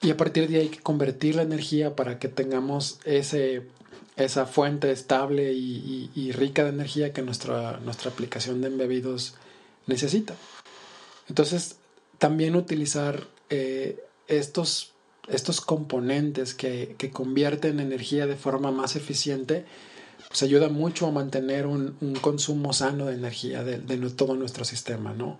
Y 0.00 0.10
a 0.10 0.16
partir 0.16 0.48
de 0.48 0.56
ahí 0.56 0.62
hay 0.62 0.68
que 0.68 0.80
convertir 0.80 1.36
la 1.36 1.42
energía 1.42 1.96
para 1.96 2.18
que 2.18 2.28
tengamos 2.28 2.98
ese, 3.04 3.62
esa 4.16 4.46
fuente 4.46 4.90
estable 4.90 5.52
y, 5.52 6.32
rica 6.32 6.62
de 6.62 6.70
energía 6.70 7.12
que 7.12 7.22
nuestra, 7.22 7.80
nuestra 7.80 8.10
aplicación 8.10 8.60
de 8.60 8.68
embebidos 8.68 9.34
necesita. 9.86 10.34
Entonces, 11.28 11.76
también 12.18 12.54
utilizar 12.54 13.26
eh, 13.48 13.98
estos, 14.28 14.92
estos 15.28 15.60
componentes 15.60 16.54
que, 16.54 16.96
que 16.98 17.10
convierten 17.10 17.80
energía 17.80 18.26
de 18.26 18.36
forma 18.36 18.70
más 18.70 18.96
eficiente 18.96 19.64
pues 20.34 20.42
ayuda 20.42 20.68
mucho 20.68 21.06
a 21.06 21.12
mantener 21.12 21.64
un, 21.64 21.94
consumo 22.20 22.72
sano 22.72 23.06
de 23.06 23.14
energía 23.14 23.62
de, 23.62 23.78
todo 24.10 24.34
nuestro 24.34 24.64
sistema, 24.64 25.14
¿no? 25.14 25.38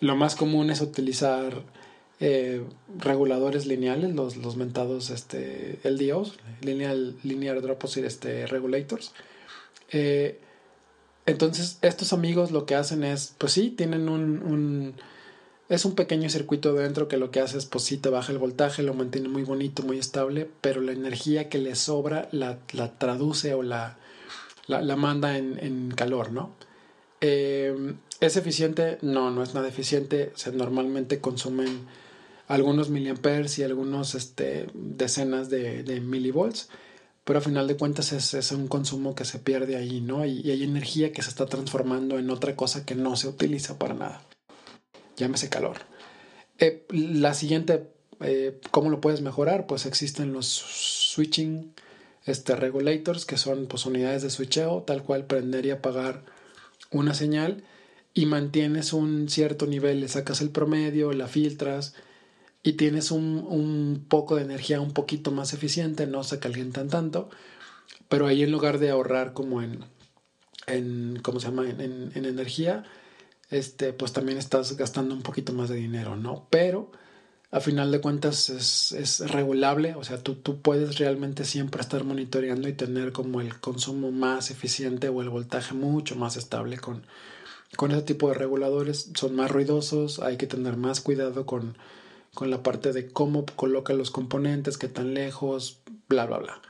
Lo 0.00 0.14
más 0.14 0.36
común 0.36 0.68
es 0.68 0.82
utilizar 0.82 1.62
eh, 2.20 2.62
reguladores 2.98 3.64
lineales, 3.64 4.14
los, 4.14 4.36
los 4.36 4.56
mentados 4.56 5.08
este, 5.08 5.78
LDOs, 5.84 6.38
Lineal, 6.60 7.16
Linear 7.22 7.62
Drop 7.62 7.82
este, 7.96 8.46
Regulators. 8.46 9.14
Eh, 9.90 10.38
entonces, 11.24 11.78
estos 11.80 12.12
amigos 12.12 12.50
lo 12.50 12.66
que 12.66 12.74
hacen 12.74 13.04
es, 13.04 13.34
pues 13.38 13.54
sí, 13.54 13.70
tienen 13.70 14.10
un, 14.10 14.96
es 15.70 15.86
un 15.86 15.94
pequeño 15.94 16.28
circuito 16.28 16.74
dentro 16.74 17.08
que 17.08 17.16
lo 17.16 17.30
que 17.30 17.40
hace 17.40 17.56
es, 17.56 17.64
pues 17.64 17.84
sí, 17.84 17.96
te 17.96 18.10
baja 18.10 18.32
el 18.32 18.38
voltaje, 18.38 18.82
lo 18.82 18.92
mantiene 18.92 19.30
muy 19.30 19.44
bonito, 19.44 19.82
muy 19.82 19.98
estable, 19.98 20.46
pero 20.60 20.82
la 20.82 20.92
energía 20.92 21.48
que 21.48 21.56
le 21.56 21.74
sobra 21.74 22.28
la, 22.32 22.58
la 22.74 22.98
traduce 22.98 23.54
o 23.54 23.62
la, 23.62 23.96
la, 24.70 24.96
manda 24.96 25.36
en, 25.36 25.92
calor, 25.94 26.32
¿no? 26.32 26.54
Eh, 27.20 27.94
¿Es 28.20 28.36
eficiente? 28.36 28.98
No, 29.02 29.30
no 29.30 29.42
es 29.42 29.54
nada 29.54 29.68
eficiente. 29.68 30.32
Se 30.34 30.52
normalmente 30.52 31.20
consumen 31.20 31.86
algunos 32.48 32.90
miliamperes 32.90 33.58
y 33.58 33.62
algunos 33.62 34.14
este, 34.14 34.66
decenas 34.74 35.50
de, 35.50 35.82
de 35.82 36.00
milivolts, 36.00 36.68
pero 37.24 37.38
a 37.38 37.42
final 37.42 37.68
de 37.68 37.76
cuentas 37.76 38.12
es, 38.12 38.34
es, 38.34 38.50
un 38.52 38.66
consumo 38.66 39.14
que 39.14 39.24
se 39.24 39.38
pierde 39.38 39.76
ahí, 39.76 40.00
¿no? 40.00 40.24
Y, 40.26 40.40
y, 40.40 40.50
hay 40.50 40.64
energía 40.64 41.12
que 41.12 41.22
se 41.22 41.28
está 41.28 41.46
transformando 41.46 42.18
en 42.18 42.28
otra 42.30 42.56
cosa 42.56 42.84
que 42.84 42.94
no 42.94 43.16
se 43.16 43.28
utiliza 43.28 43.78
para 43.78 43.94
nada. 43.94 44.22
Llámese 45.16 45.48
calor. 45.48 45.76
Eh, 46.60 46.84
la 46.90 47.32
siguiente, 47.34 47.88
eh, 48.20 48.60
¿cómo 48.70 48.90
lo 48.90 49.00
puedes 49.00 49.22
mejorar? 49.22 49.66
Pues 49.66 49.86
existen 49.86 50.32
los 50.32 50.46
switching 50.46 51.72
este, 52.30 52.56
regulators, 52.56 53.24
que 53.24 53.36
son 53.36 53.66
pues, 53.66 53.86
unidades 53.86 54.22
de 54.22 54.30
switcheo, 54.30 54.82
tal 54.82 55.02
cual 55.02 55.26
prender 55.26 55.66
y 55.66 55.70
apagar 55.70 56.24
una 56.90 57.14
señal 57.14 57.64
y 58.14 58.26
mantienes 58.26 58.92
un 58.92 59.28
cierto 59.28 59.66
nivel, 59.66 60.00
le 60.00 60.08
sacas 60.08 60.40
el 60.40 60.50
promedio, 60.50 61.12
la 61.12 61.28
filtras 61.28 61.94
y 62.62 62.74
tienes 62.74 63.10
un, 63.10 63.46
un, 63.48 64.04
poco 64.08 64.36
de 64.36 64.42
energía 64.42 64.80
un 64.80 64.92
poquito 64.92 65.30
más 65.30 65.52
eficiente, 65.52 66.06
no 66.06 66.24
se 66.24 66.38
calientan 66.40 66.88
tanto, 66.88 67.30
pero 68.08 68.26
ahí 68.26 68.42
en 68.42 68.52
lugar 68.52 68.78
de 68.78 68.90
ahorrar 68.90 69.32
como 69.32 69.62
en, 69.62 69.84
en 70.66 71.20
¿cómo 71.22 71.40
se 71.40 71.46
llama?, 71.46 71.68
en, 71.68 71.80
en, 71.80 72.12
en 72.14 72.24
energía, 72.24 72.84
este, 73.50 73.92
pues 73.92 74.12
también 74.12 74.38
estás 74.38 74.76
gastando 74.76 75.14
un 75.14 75.22
poquito 75.22 75.52
más 75.52 75.68
de 75.68 75.76
dinero, 75.76 76.16
¿no? 76.16 76.46
Pero 76.50 76.92
a 77.52 77.60
final 77.60 77.90
de 77.90 78.00
cuentas 78.00 78.48
es, 78.48 78.92
es 78.92 79.30
regulable, 79.30 79.94
o 79.96 80.04
sea, 80.04 80.22
tú, 80.22 80.36
tú, 80.36 80.60
puedes 80.60 80.98
realmente 80.98 81.44
siempre 81.44 81.80
estar 81.80 82.04
monitoreando 82.04 82.68
y 82.68 82.74
tener 82.74 83.10
como 83.12 83.40
el 83.40 83.58
consumo 83.58 84.12
más 84.12 84.50
eficiente 84.52 85.08
o 85.08 85.20
el 85.20 85.30
voltaje 85.30 85.74
mucho 85.74 86.14
más 86.14 86.36
estable 86.36 86.78
con, 86.78 87.04
con 87.76 87.90
ese 87.90 88.02
tipo 88.02 88.28
de 88.28 88.34
reguladores. 88.34 89.10
Son 89.14 89.34
más 89.34 89.50
ruidosos, 89.50 90.20
hay 90.20 90.36
que 90.36 90.46
tener 90.46 90.76
más 90.76 91.00
cuidado 91.00 91.44
con, 91.44 91.76
con 92.34 92.50
la 92.50 92.62
parte 92.62 92.92
de 92.92 93.10
cómo 93.10 93.44
coloca 93.56 93.94
los 93.94 94.12
componentes, 94.12 94.78
qué 94.78 94.88
tan 94.88 95.14
lejos, 95.14 95.80
bla, 96.08 96.26
bla, 96.26 96.38
bla. 96.38 96.62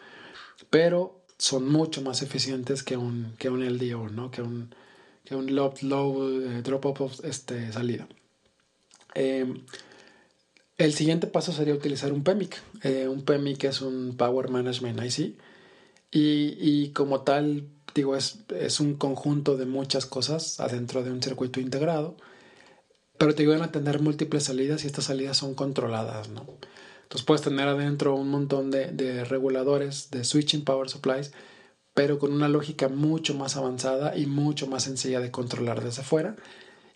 Pero 0.70 1.20
son 1.36 1.68
mucho 1.68 2.00
más 2.00 2.22
eficientes 2.22 2.82
que 2.82 2.96
un, 2.96 3.34
que 3.38 3.50
un 3.50 3.62
LDO, 3.66 4.08
¿no? 4.08 4.30
Que 4.30 4.40
un, 4.40 4.74
que 5.24 5.34
un 5.34 5.54
low, 5.54 5.74
low 5.82 6.40
eh, 6.40 6.62
drop-off 6.62 7.22
este, 7.22 7.70
salida. 7.70 8.08
Eh, 9.14 9.46
el 10.80 10.94
siguiente 10.94 11.26
paso 11.26 11.52
sería 11.52 11.74
utilizar 11.74 12.10
un 12.10 12.24
PEMIC. 12.24 12.56
Eh, 12.82 13.06
un 13.06 13.22
PEMIC 13.22 13.64
es 13.64 13.82
un 13.82 14.16
Power 14.16 14.48
Management 14.48 14.98
IC 15.04 15.36
y, 16.10 16.56
y 16.58 16.90
como 16.92 17.20
tal, 17.20 17.68
digo, 17.94 18.16
es, 18.16 18.80
un 18.80 18.94
conjunto 18.94 19.58
de 19.58 19.66
muchas 19.66 20.06
cosas 20.06 20.58
adentro 20.58 21.02
de 21.02 21.12
un 21.12 21.22
circuito 21.22 21.60
integrado, 21.60 22.16
pero 23.18 23.34
te 23.34 23.42
ayudan 23.42 23.60
a 23.60 23.72
tener 23.72 24.00
múltiples 24.00 24.44
salidas 24.44 24.82
y 24.82 24.86
estas 24.86 25.04
salidas 25.04 25.36
son 25.36 25.54
controladas, 25.54 26.30
¿no? 26.30 26.46
Entonces 27.02 27.26
puedes 27.26 27.42
tener 27.42 27.68
adentro 27.68 28.14
un 28.14 28.30
montón 28.30 28.70
de, 28.70 28.86
de 28.86 29.24
reguladores, 29.24 30.10
de 30.10 30.24
switching 30.24 30.64
power 30.64 30.88
supplies, 30.88 31.32
pero 31.92 32.18
con 32.18 32.32
una 32.32 32.48
lógica 32.48 32.88
mucho 32.88 33.34
más 33.34 33.58
avanzada 33.58 34.16
y 34.16 34.24
mucho 34.24 34.66
más 34.66 34.84
sencilla 34.84 35.20
de 35.20 35.30
controlar 35.30 35.84
desde 35.84 36.02
fuera 36.02 36.36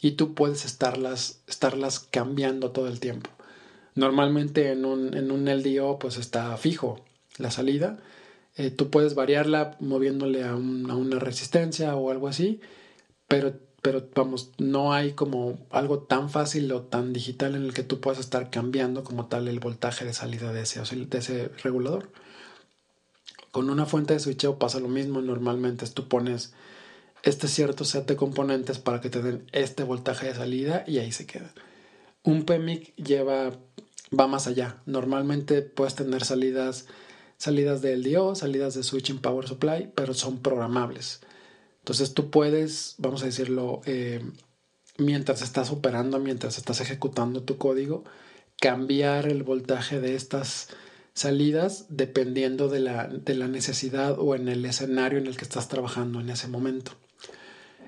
y 0.00 0.12
tú 0.12 0.34
puedes 0.34 0.64
estarlas, 0.64 1.42
estarlas 1.46 1.98
cambiando 1.98 2.70
todo 2.70 2.88
el 2.88 2.98
tiempo. 3.00 3.33
Normalmente 3.94 4.72
en 4.72 4.84
un, 4.84 5.16
en 5.16 5.30
un 5.30 5.44
LDO 5.44 5.98
pues 5.98 6.16
está 6.16 6.56
fijo 6.56 7.04
la 7.38 7.50
salida. 7.50 7.98
Eh, 8.56 8.70
tú 8.70 8.90
puedes 8.90 9.14
variarla 9.14 9.76
moviéndole 9.80 10.44
a, 10.44 10.54
un, 10.54 10.90
a, 10.90 10.96
una 10.96 11.18
resistencia 11.18 11.96
o 11.96 12.10
algo 12.10 12.28
así, 12.28 12.60
pero, 13.28 13.54
pero 13.82 14.08
vamos, 14.14 14.52
no 14.58 14.92
hay 14.92 15.12
como 15.12 15.58
algo 15.70 16.00
tan 16.00 16.30
fácil 16.30 16.70
o 16.72 16.82
tan 16.82 17.12
digital 17.12 17.54
en 17.56 17.64
el 17.64 17.74
que 17.74 17.82
tú 17.82 18.00
puedas 18.00 18.20
estar 18.20 18.50
cambiando 18.50 19.04
como 19.04 19.26
tal 19.26 19.48
el 19.48 19.60
voltaje 19.60 20.04
de 20.04 20.12
salida 20.12 20.52
de 20.52 20.62
ese, 20.62 20.80
de 20.80 21.18
ese 21.18 21.48
regulador. 21.62 22.10
Con 23.50 23.70
una 23.70 23.86
fuente 23.86 24.14
de 24.14 24.20
switcheo 24.20 24.58
pasa 24.58 24.80
lo 24.80 24.88
mismo. 24.88 25.20
Normalmente 25.20 25.86
tú 25.86 26.08
pones 26.08 26.52
este 27.22 27.48
cierto 27.48 27.84
set 27.84 28.06
de 28.06 28.16
componentes 28.16 28.78
para 28.78 29.00
que 29.00 29.10
te 29.10 29.22
den 29.22 29.46
este 29.52 29.84
voltaje 29.84 30.26
de 30.26 30.34
salida 30.34 30.84
y 30.86 30.98
ahí 30.98 31.12
se 31.12 31.26
queda. 31.26 31.52
Un 32.24 32.44
PMIC 32.44 32.96
lleva 32.96 33.52
va 34.18 34.26
más 34.26 34.46
allá. 34.46 34.80
Normalmente 34.86 35.62
puedes 35.62 35.94
tener 35.94 36.24
salidas, 36.24 36.86
salidas 37.36 37.82
de 37.82 37.96
LDO, 37.96 38.34
salidas 38.34 38.74
de 38.74 38.82
switching 38.82 39.18
power 39.18 39.46
supply, 39.46 39.90
pero 39.94 40.14
son 40.14 40.40
programables. 40.40 41.20
Entonces 41.80 42.14
tú 42.14 42.30
puedes, 42.30 42.94
vamos 42.98 43.22
a 43.22 43.26
decirlo, 43.26 43.82
eh, 43.84 44.24
mientras 44.96 45.42
estás 45.42 45.70
operando, 45.70 46.18
mientras 46.18 46.56
estás 46.56 46.80
ejecutando 46.80 47.42
tu 47.42 47.58
código, 47.58 48.04
cambiar 48.60 49.26
el 49.26 49.42
voltaje 49.42 50.00
de 50.00 50.14
estas 50.14 50.68
salidas 51.12 51.86
dependiendo 51.90 52.68
de 52.68 52.80
la, 52.80 53.06
de 53.06 53.34
la 53.34 53.48
necesidad 53.48 54.18
o 54.18 54.34
en 54.34 54.48
el 54.48 54.64
escenario 54.64 55.18
en 55.18 55.26
el 55.26 55.36
que 55.36 55.44
estás 55.44 55.68
trabajando 55.68 56.20
en 56.20 56.30
ese 56.30 56.48
momento. 56.48 56.92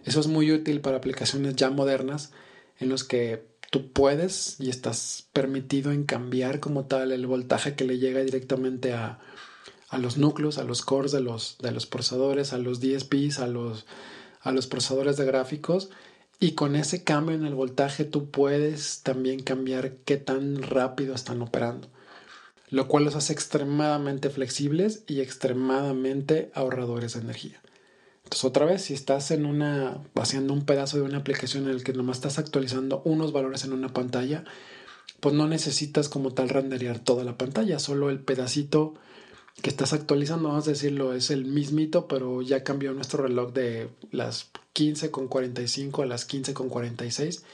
Eso 0.05 0.21
es 0.21 0.29
muy 0.29 0.53
útil 0.53 0.81
para 0.81 0.99
aplicaciones 0.99 1.57
ya 1.57 1.71
modernas 1.71 2.33
en 2.79 2.89
los 2.89 3.03
que 3.03 3.56
tú 3.71 3.93
puedes 3.93 4.61
y 4.61 4.71
estás 4.71 5.29
permitido 5.33 5.93
en 5.93 6.05
cambiar 6.05 6.61
como 6.61 6.87
tal 6.87 7.13
el 7.13 7.27
voltaje 7.27 7.75
que 7.75 7.85
le 7.85 7.99
llega 7.99 8.21
directamente 8.21 8.93
a, 8.93 9.19
a 9.89 9.99
los 9.99 10.19
núcleos, 10.19 10.59
a 10.59 10.65
los 10.65 10.83
cores 10.83 11.13
de 11.13 11.21
los, 11.21 11.59
de 11.59 11.73
los 11.73 11.87
procesadores, 11.87 12.53
a 12.53 12.59
los 12.59 12.81
DSPs, 12.81 13.39
a 13.39 13.47
los, 13.47 13.87
a 14.41 14.53
los 14.53 14.67
procesadores 14.67 15.17
de 15.17 15.25
gráficos. 15.25 15.91
Y 16.39 16.53
con 16.53 16.77
ese 16.77 17.03
cambio 17.03 17.35
en 17.35 17.47
el 17.47 17.55
voltaje 17.55 18.05
tú 18.05 18.31
puedes 18.31 19.03
también 19.03 19.43
cambiar 19.43 19.97
qué 20.05 20.17
tan 20.17 20.63
rápido 20.63 21.15
están 21.15 21.41
operando. 21.41 21.89
Lo 22.69 22.89
cual 22.89 23.05
los 23.05 23.15
hace 23.15 23.33
extremadamente 23.33 24.29
flexibles 24.29 25.05
y 25.07 25.21
extremadamente 25.21 26.51
ahorradores 26.53 27.15
de 27.15 27.21
energía. 27.21 27.61
Entonces, 28.27 28.45
otra 28.45 28.67
vez, 28.67 28.83
si 28.83 28.93
estás 28.93 29.31
en 29.31 29.47
una, 29.47 30.03
haciendo 30.17 30.53
un 30.53 30.65
pedazo 30.65 30.97
de 30.97 31.05
una 31.05 31.19
aplicación 31.19 31.65
en 31.65 31.71
el 31.71 31.85
que 31.85 31.93
nomás 31.93 32.17
estás 32.17 32.41
actualizando 32.41 33.01
unos 33.05 33.33
valores 33.33 33.63
en 33.63 33.73
una 33.73 33.93
pantalla, 33.93 34.43
pues 35.21 35.33
no 35.33 35.47
necesitas 35.47 36.09
como 36.09 36.35
tal 36.35 36.49
renderear 36.49 36.99
toda 36.99 37.23
la 37.23 37.39
pantalla, 37.39 37.79
solo 37.79 38.11
el 38.11 38.19
pedacito 38.19 38.95
que 39.63 39.71
estás 39.71 39.93
actualizando, 39.93 40.49
vamos 40.49 40.67
a 40.67 40.73
decirlo, 40.73 41.15
es 41.15 41.31
el 41.31 41.45
mismito, 41.45 42.09
pero 42.09 42.43
ya 42.43 42.65
cambió 42.65 42.93
nuestro 42.93 43.23
reloj 43.23 43.53
de 43.53 43.91
las 44.11 44.51
15 44.73 45.13
con 45.13 45.29
45 45.29 46.03
a 46.03 46.07
las 46.07 46.25
15 46.25 46.53
con 46.53 46.69
46. 46.69 47.45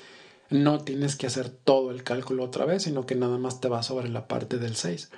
No 0.49 0.81
tienes 0.81 1.17
que 1.17 1.27
hacer 1.27 1.51
todo 1.51 1.91
el 1.91 2.03
cálculo 2.03 2.45
otra 2.45 2.65
vez, 2.65 2.85
sino 2.85 3.05
que 3.05 3.15
nada 3.15 3.37
más 3.37 3.61
te 3.61 3.69
va 3.69 3.83
sobre 3.83 4.09
la 4.09 4.27
parte 4.27 4.57
del 4.57 4.75
6. 4.75 5.11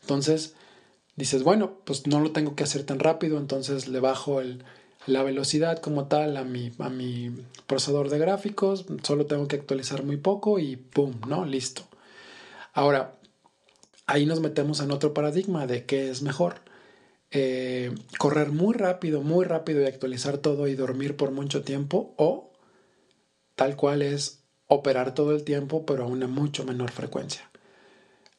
Entonces, 0.00 0.54
dices, 1.16 1.42
bueno, 1.42 1.80
pues 1.84 2.06
no 2.06 2.20
lo 2.20 2.32
tengo 2.32 2.56
que 2.56 2.64
hacer 2.64 2.84
tan 2.84 2.98
rápido, 2.98 3.36
entonces 3.36 3.88
le 3.88 4.00
bajo 4.00 4.40
el, 4.40 4.64
la 5.06 5.22
velocidad 5.22 5.78
como 5.78 6.06
tal 6.08 6.36
a 6.36 6.44
mi, 6.44 6.72
a 6.78 6.88
mi 6.88 7.30
procesador 7.66 8.10
de 8.10 8.18
gráficos, 8.18 8.86
solo 9.02 9.26
tengo 9.26 9.46
que 9.48 9.56
actualizar 9.56 10.02
muy 10.02 10.16
poco 10.16 10.58
y 10.58 10.76
¡pum! 10.76 11.20
¿no? 11.28 11.44
Listo. 11.44 11.82
Ahora, 12.72 13.16
ahí 14.06 14.26
nos 14.26 14.40
metemos 14.40 14.80
en 14.80 14.90
otro 14.90 15.14
paradigma 15.14 15.66
de 15.66 15.84
qué 15.84 16.10
es 16.10 16.22
mejor. 16.22 16.60
Eh, 17.30 17.94
correr 18.18 18.50
muy 18.50 18.74
rápido, 18.74 19.22
muy 19.22 19.44
rápido 19.44 19.80
y 19.82 19.86
actualizar 19.86 20.38
todo 20.38 20.68
y 20.68 20.74
dormir 20.74 21.16
por 21.16 21.30
mucho 21.30 21.62
tiempo 21.62 22.14
o 22.16 22.52
tal 23.54 23.76
cual 23.76 24.02
es 24.02 24.42
operar 24.68 25.14
todo 25.14 25.34
el 25.34 25.44
tiempo 25.44 25.84
pero 25.86 26.04
a 26.04 26.06
una 26.06 26.28
mucho 26.28 26.64
menor 26.64 26.90
frecuencia. 26.90 27.50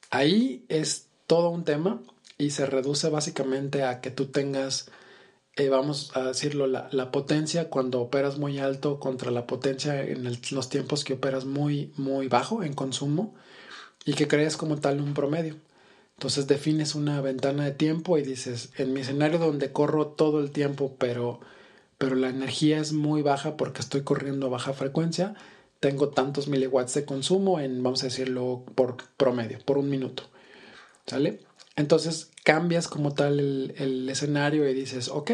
Ahí 0.09 0.65
es 0.69 1.07
todo 1.27 1.49
un 1.49 1.63
tema 1.63 2.01
y 2.37 2.51
se 2.51 2.65
reduce 2.65 3.09
básicamente 3.09 3.83
a 3.83 3.99
que 3.99 4.11
tú 4.11 4.27
tengas 4.27 4.89
eh, 5.57 5.69
vamos 5.69 6.11
a 6.15 6.23
decirlo, 6.23 6.67
la, 6.67 7.11
potencia 7.11 7.69
cuando 7.69 7.99
operas 7.99 8.37
muy 8.37 8.59
alto 8.59 8.99
contra 8.99 9.31
la 9.31 9.47
potencia 9.47 10.01
en 10.03 10.23
los 10.51 10.69
tiempos 10.69 11.03
que 11.03 11.13
operas 11.13 11.45
muy, 11.45 11.91
muy 11.97 12.27
bajo 12.27 12.63
en 12.63 12.73
consumo 12.73 13.33
y 14.05 14.13
que 14.13 14.27
crees 14.27 14.55
como 14.55 14.77
tal 14.77 15.01
un 15.01 15.15
promedio. 15.15 15.55
Entonces 16.17 16.47
defines 16.47 16.95
una 16.95 17.21
ventana 17.21 17.65
de 17.65 17.71
tiempo 17.71 18.17
y 18.17 18.23
dices, 18.23 18.71
en 18.77 18.93
mi 18.93 19.01
escenario 19.01 19.39
donde 19.39 19.71
corro 19.71 20.07
todo 20.07 20.39
el 20.39 20.51
tiempo, 20.51 20.95
pero, 20.99 21.39
pero 21.97 22.15
la 22.15 22.29
energía 22.29 22.79
es 22.79 22.93
muy 22.93 23.23
baja 23.23 23.57
porque 23.57 23.81
estoy 23.81 24.03
corriendo 24.03 24.47
a 24.47 24.49
baja 24.49 24.73
frecuencia, 24.73 25.35
tengo 25.79 26.09
tantos 26.09 26.47
miliwatts 26.47 26.93
de 26.93 27.05
consumo 27.05 27.59
en, 27.59 27.81
vamos 27.81 28.03
a 28.03 28.07
decirlo, 28.07 28.63
por 28.75 28.97
promedio, 29.17 29.59
por 29.65 29.77
un 29.79 29.89
minuto. 29.89 30.23
¿Sale? 31.07 31.46
Entonces 31.77 32.31
cambias 32.43 32.87
como 32.87 33.13
tal 33.13 33.39
el, 33.39 34.09
escenario 34.09 34.67
y 34.67 34.73
dices, 34.73 35.09
ok, 35.09 35.31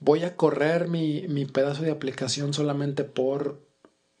voy 0.00 0.24
a 0.24 0.36
correr 0.36 0.88
mi, 0.88 1.26
mi, 1.28 1.46
pedazo 1.46 1.82
de 1.82 1.92
aplicación 1.92 2.52
solamente 2.52 3.04
por, 3.04 3.62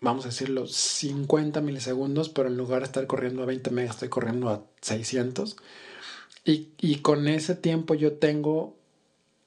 vamos 0.00 0.24
a 0.24 0.28
decirlo, 0.28 0.68
50 0.68 1.60
milisegundos, 1.60 2.28
pero 2.28 2.48
en 2.48 2.56
lugar 2.56 2.80
de 2.80 2.86
estar 2.86 3.06
corriendo 3.08 3.42
a 3.42 3.46
20 3.46 3.70
megas, 3.72 3.96
estoy 3.96 4.08
corriendo 4.08 4.48
a 4.48 4.64
600. 4.80 5.56
Y, 6.44 6.68
y 6.78 6.96
con 6.96 7.26
ese 7.26 7.56
tiempo 7.56 7.94
yo 7.94 8.12
tengo 8.12 8.76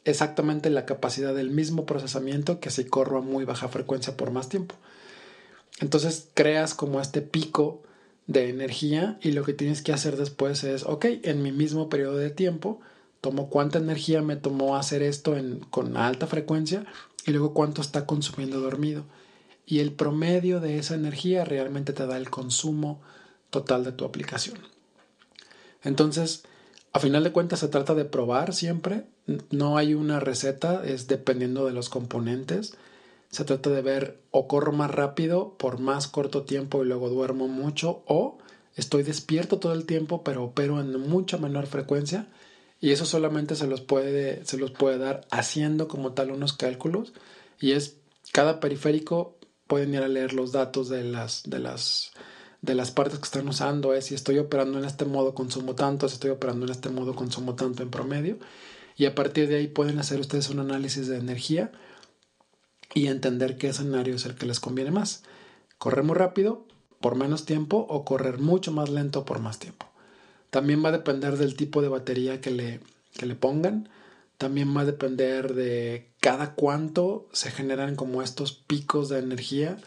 exactamente 0.04 0.70
la 0.70 0.86
capacidad 0.86 1.34
del 1.34 1.52
mismo 1.52 1.86
procesamiento 1.86 2.60
que 2.60 2.70
si 2.70 2.84
corro 2.84 3.20
a 3.20 3.22
muy 3.22 3.46
baja 3.46 3.70
frecuencia 3.70 4.18
por 4.18 4.32
más 4.32 4.50
tiempo. 4.50 4.76
Entonces 5.80 6.28
creas 6.34 6.74
como 6.74 7.00
este 7.00 7.22
pico 7.22 7.82
de 8.28 8.50
energía 8.50 9.18
y 9.22 9.32
lo 9.32 9.44
que 9.44 9.54
tienes 9.54 9.82
que 9.82 9.94
hacer 9.94 10.18
después 10.18 10.64
es, 10.64 10.84
ok, 10.84 11.06
en 11.24 11.42
mi 11.42 11.52
mismo 11.52 11.90
periodo 11.90 12.18
de 12.18 12.30
tiempo, 12.30 12.80
tomo 13.22 13.50
cuánta 13.50 13.80
energía 13.80 14.22
me 14.22 14.36
tomó 14.36 14.76
hacer 14.76 15.02
esto 15.02 15.38
en, 15.38 15.60
con 15.60 15.98
alta 15.98 16.28
frecuencia 16.28 16.86
y 17.26 17.32
luego 17.32 17.54
cuánto 17.54 17.82
está 17.82 18.06
consumiendo 18.06 18.60
dormido. 18.60 19.06
Y 19.66 19.80
el 19.80 19.94
promedio 19.94 20.60
de 20.60 20.78
esa 20.78 20.96
energía 20.96 21.46
realmente 21.46 21.94
te 21.94 22.06
da 22.06 22.18
el 22.18 22.30
consumo 22.30 23.02
total 23.50 23.84
de 23.84 23.94
tu 23.94 24.04
aplicación. 24.04 24.58
Entonces, 25.84 26.44
a 26.92 27.00
final 27.00 27.24
de 27.24 27.32
cuentas 27.32 27.60
se 27.60 27.68
trata 27.68 27.96
de 27.96 28.06
probar 28.06 28.54
siempre. 28.54 29.06
No 29.52 29.78
hay 29.78 29.94
una 29.94 30.20
receta, 30.20 30.84
es 30.86 31.08
dependiendo 31.08 31.66
de 31.66 31.74
los 31.74 31.90
componentes. 31.90 32.76
Se 33.34 33.43
trata 33.46 33.69
de 33.69 33.82
ver 33.82 34.22
o 34.32 34.48
corro 34.48 34.72
más 34.72 34.91
rápido 34.91 35.58
por 35.58 35.80
más 35.80 36.08
corto 36.08 36.43
tiempo 36.43 36.84
y 36.84 36.88
luego 36.88 37.10
duermo 37.10 37.48
mucho 37.48 38.04
o 38.08 38.38
estoy 38.76 39.04
despierto 39.04 39.60
todo 39.60 39.74
el 39.74 39.86
tiempo 39.86 40.24
pero 40.24 40.43
opero 40.43 40.80
en 40.80 41.00
mucha 41.00 41.38
menor 41.38 41.67
frecuencia 41.67 42.28
y 42.84 42.91
eso 42.91 43.06
solamente 43.06 43.56
se 43.56 43.65
los 43.65 43.80
puede, 43.80 44.43
se 44.43 44.58
los 44.58 44.72
puede 44.72 44.98
dar 44.98 45.26
haciendo 45.32 45.88
como 45.88 46.12
tal 46.12 46.32
unos 46.32 46.52
cálculos. 46.52 47.13
Y 47.58 47.72
es 47.72 47.96
cada 48.34 48.60
periférico 48.60 49.38
pueden 49.67 49.93
ir 49.93 50.02
a 50.02 50.10
leer 50.10 50.34
los 50.34 50.52
datos 50.52 50.89
de 50.89 51.06
las, 51.06 51.43
de 51.46 51.60
las, 51.60 52.12
de 52.62 52.76
las 52.76 52.91
partes 52.91 53.19
que 53.19 53.24
están 53.24 53.48
usando. 53.48 53.93
Es 53.93 54.08
si 54.08 54.15
estoy 54.15 54.38
operando 54.38 54.80
en 54.80 54.84
este 54.84 55.06
modo, 55.06 55.34
consumo 55.34 55.76
tanto. 55.76 56.10
Si 56.10 56.15
estoy 56.15 56.32
operando 56.32 56.65
en 56.65 56.74
este 56.74 56.89
modo, 56.89 57.15
consumo 57.15 57.56
tanto 57.56 57.84
en 57.84 57.89
promedio. 57.89 58.38
Y 58.98 59.06
a 59.06 59.15
partir 59.15 59.48
de 59.48 59.56
ahí 59.56 59.67
pueden 59.67 59.98
hacer 59.98 60.19
ustedes 60.19 60.50
un 60.50 60.60
análisis 60.60 61.08
de 61.08 61.15
energía 61.15 61.72
y 62.94 63.08
entender 63.08 63.58
qué 63.58 63.70
escenario 63.70 64.16
es 64.16 64.26
el 64.26 64.36
que 64.36 64.46
les 64.46 64.60
conviene 64.60 64.92
más. 64.92 65.24
Correr 65.78 66.04
muy 66.04 66.16
rápido 66.16 66.66
por 67.02 67.16
menos 67.16 67.46
tiempo 67.46 67.86
o 67.90 68.06
correr 68.06 68.40
mucho 68.40 68.72
más 68.72 68.90
lento 68.90 69.26
por 69.26 69.40
más 69.40 69.60
tiempo. 69.60 69.88
También 70.50 70.84
va 70.84 70.90
a 70.90 70.94
depender 70.94 71.38
del 71.38 71.56
tipo 71.56 71.82
de 71.82 71.90
batería 71.90 72.40
que 72.40 72.52
le, 72.52 72.80
le 73.22 73.36
pongan. 73.36 73.90
También 74.38 74.76
va 74.76 74.82
a 74.82 74.86
depender 74.86 75.54
de 75.54 76.12
cada 76.20 76.54
cuánto 76.54 77.28
se 77.34 77.52
generan 77.52 77.96
como 77.96 78.22
estos 78.22 78.54
picos 78.54 79.10
de 79.10 79.20
energía. 79.20 79.78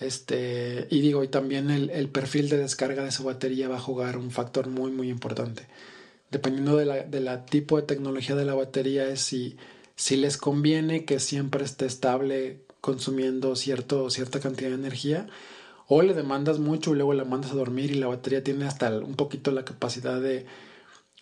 Este, 0.00 0.88
y 0.90 1.00
digo, 1.00 1.22
y 1.22 1.28
también 1.28 1.70
el, 1.70 2.08
perfil 2.08 2.48
de 2.48 2.56
descarga 2.56 3.04
de 3.04 3.12
su 3.12 3.22
batería 3.24 3.68
va 3.68 3.76
a 3.76 3.80
jugar 3.80 4.16
un 4.16 4.30
factor 4.30 4.68
muy, 4.68 4.90
muy 4.90 5.10
importante. 5.10 5.66
Dependiendo 6.30 6.76
de 6.76 6.86
la, 6.86 7.02
de 7.02 7.20
la 7.20 7.44
tipo 7.44 7.76
de 7.76 7.82
tecnología 7.82 8.34
de 8.34 8.44
la 8.44 8.54
batería, 8.54 9.08
es 9.08 9.20
si, 9.20 9.56
si 10.00 10.16
les 10.16 10.38
conviene 10.38 11.04
que 11.04 11.20
siempre 11.20 11.62
esté 11.62 11.84
estable 11.84 12.64
consumiendo 12.80 13.54
cierto, 13.54 14.08
cierta 14.08 14.40
cantidad 14.40 14.70
de 14.70 14.76
energía 14.76 15.26
o 15.88 16.00
le 16.00 16.14
demandas 16.14 16.58
mucho 16.58 16.92
y 16.92 16.94
luego 16.94 17.12
la 17.12 17.26
mandas 17.26 17.50
a 17.50 17.56
dormir 17.56 17.90
y 17.90 17.96
la 17.96 18.06
batería 18.06 18.42
tiene 18.42 18.64
hasta 18.64 18.98
un 18.98 19.14
poquito 19.14 19.50
la 19.50 19.66
capacidad 19.66 20.18
de 20.18 20.46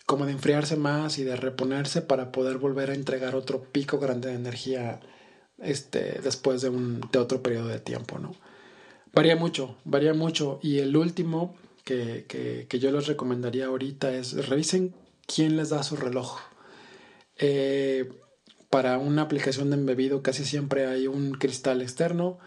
como 0.05 0.25
de 0.25 0.31
enfriarse 0.31 0.77
más 0.77 1.19
y 1.19 1.25
de 1.25 1.35
reponerse 1.35 2.01
para 2.01 2.31
poder 2.31 2.57
volver 2.57 2.89
a 2.89 2.93
entregar 2.93 3.35
otro 3.35 3.63
pico 3.63 3.99
grande 3.99 4.29
de 4.29 4.35
energía 4.35 5.01
este, 5.57 6.21
después 6.23 6.61
de, 6.61 6.69
un, 6.69 7.01
de 7.11 7.19
otro 7.19 7.43
periodo 7.43 7.67
de 7.67 7.81
tiempo, 7.81 8.17
¿no? 8.17 8.31
Varía 9.13 9.35
mucho, 9.35 9.75
varía 9.83 10.13
mucho. 10.13 10.57
Y 10.63 10.77
el 10.79 10.95
último 10.95 11.53
que, 11.83 12.23
que, 12.29 12.79
yo 12.79 12.91
les 12.91 13.07
recomendaría 13.07 13.65
ahorita 13.65 14.13
es 14.13 14.47
revisen 14.47 14.95
quién 15.27 15.57
les 15.57 15.67
da 15.67 15.83
su 15.83 15.97
reloj. 15.97 16.39
Eh, 17.35 18.09
para 18.69 18.97
una 18.97 19.23
aplicación 19.23 19.69
de 19.69 19.77
embebido 19.77 20.21
casi 20.21 20.45
siempre 20.45 20.85
hay 20.85 21.07
un 21.07 21.31
cristal 21.31 21.81
externo, 21.81 22.37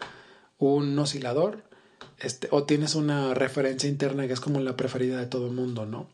un 0.57 0.97
oscilador 0.97 1.63
este, 2.19 2.47
o 2.51 2.63
tienes 2.63 2.95
una 2.95 3.33
referencia 3.33 3.89
interna 3.89 4.27
que 4.27 4.33
es 4.33 4.39
como 4.39 4.59
la 4.59 4.77
preferida 4.77 5.19
de 5.19 5.25
todo 5.25 5.47
el 5.47 5.53
mundo, 5.53 5.85
¿no? 5.85 6.09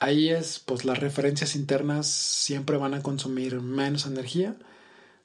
Ahí 0.00 0.28
es, 0.30 0.58
pues 0.58 0.84
las 0.84 0.98
referencias 0.98 1.56
internas 1.56 2.06
siempre 2.06 2.76
van 2.76 2.94
a 2.94 3.02
consumir 3.02 3.60
menos 3.60 4.06
energía. 4.06 4.56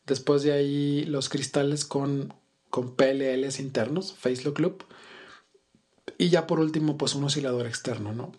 Después 0.05 0.43
de 0.43 0.53
ahí 0.53 1.03
los 1.05 1.29
cristales 1.29 1.85
con, 1.85 2.33
con 2.69 2.95
PLLs 2.95 3.59
internos, 3.59 4.13
Face 4.13 4.43
Lock 4.43 4.59
Loop. 4.59 4.83
Y 6.17 6.29
ya 6.29 6.47
por 6.47 6.59
último, 6.59 6.97
pues 6.97 7.15
un 7.15 7.23
oscilador 7.23 7.67
externo, 7.67 8.13
¿no? 8.13 8.31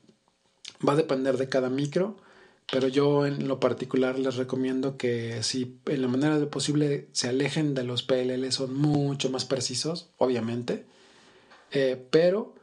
Va 0.86 0.94
a 0.94 0.96
depender 0.96 1.36
de 1.36 1.48
cada 1.48 1.68
micro, 1.68 2.16
pero 2.70 2.88
yo 2.88 3.26
en 3.26 3.48
lo 3.48 3.58
particular 3.60 4.18
les 4.18 4.36
recomiendo 4.36 4.96
que 4.96 5.42
si 5.42 5.80
en 5.86 6.02
la 6.02 6.08
manera 6.08 6.38
de 6.38 6.46
posible 6.46 7.08
se 7.12 7.28
alejen 7.28 7.74
de 7.74 7.84
los 7.84 8.02
PLL, 8.02 8.50
son 8.52 8.74
mucho 8.74 9.30
más 9.30 9.44
precisos, 9.44 10.10
obviamente 10.18 10.86
eh, 11.70 12.04
pero 12.10 12.54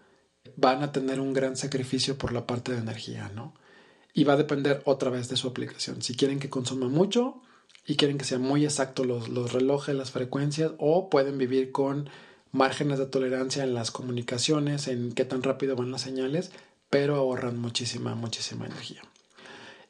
van 0.55 0.83
a 0.83 0.91
tener 0.91 1.19
un 1.19 1.33
gran 1.33 1.55
sacrificio 1.55 2.17
por 2.17 2.33
la 2.33 2.45
parte 2.47 2.73
de 2.73 2.79
energía, 2.79 3.31
¿no? 3.33 3.53
Y 4.13 4.23
va 4.23 4.33
a 4.33 4.37
depender 4.37 4.81
otra 4.85 5.09
vez 5.09 5.29
de 5.29 5.37
su 5.37 5.47
aplicación. 5.47 6.01
Si 6.01 6.15
quieren 6.15 6.39
que 6.39 6.49
consuma 6.49 6.87
mucho 6.87 7.41
y 7.85 7.95
quieren 7.95 8.17
que 8.17 8.25
sean 8.25 8.41
muy 8.41 8.65
exactos 8.65 9.05
los, 9.05 9.29
los 9.29 9.53
relojes, 9.53 9.95
las 9.95 10.11
frecuencias, 10.11 10.71
o 10.79 11.09
pueden 11.09 11.37
vivir 11.37 11.71
con 11.71 12.09
márgenes 12.51 12.97
de 12.99 13.05
tolerancia 13.05 13.63
en 13.63 13.73
las 13.73 13.91
comunicaciones, 13.91 14.87
en 14.87 15.11
qué 15.11 15.25
tan 15.25 15.43
rápido 15.43 15.75
van 15.75 15.91
las 15.91 16.01
señales, 16.01 16.51
pero 16.89 17.15
ahorran 17.15 17.59
muchísima, 17.59 18.15
muchísima 18.15 18.65
energía. 18.65 19.01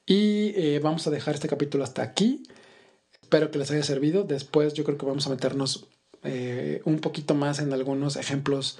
Y 0.07 0.53
eh, 0.55 0.79
vamos 0.81 1.05
a 1.05 1.11
dejar 1.11 1.35
este 1.35 1.49
capítulo 1.49 1.83
hasta 1.83 2.01
aquí. 2.01 2.43
Espero 3.21 3.51
que 3.51 3.59
les 3.59 3.69
haya 3.69 3.83
servido. 3.83 4.23
Después 4.23 4.73
yo 4.73 4.85
creo 4.85 4.97
que 4.97 5.05
vamos 5.05 5.27
a 5.27 5.29
meternos 5.29 5.89
eh, 6.23 6.81
un 6.85 6.99
poquito 6.99 7.35
más 7.35 7.59
en 7.59 7.73
algunos 7.73 8.15
ejemplos 8.15 8.79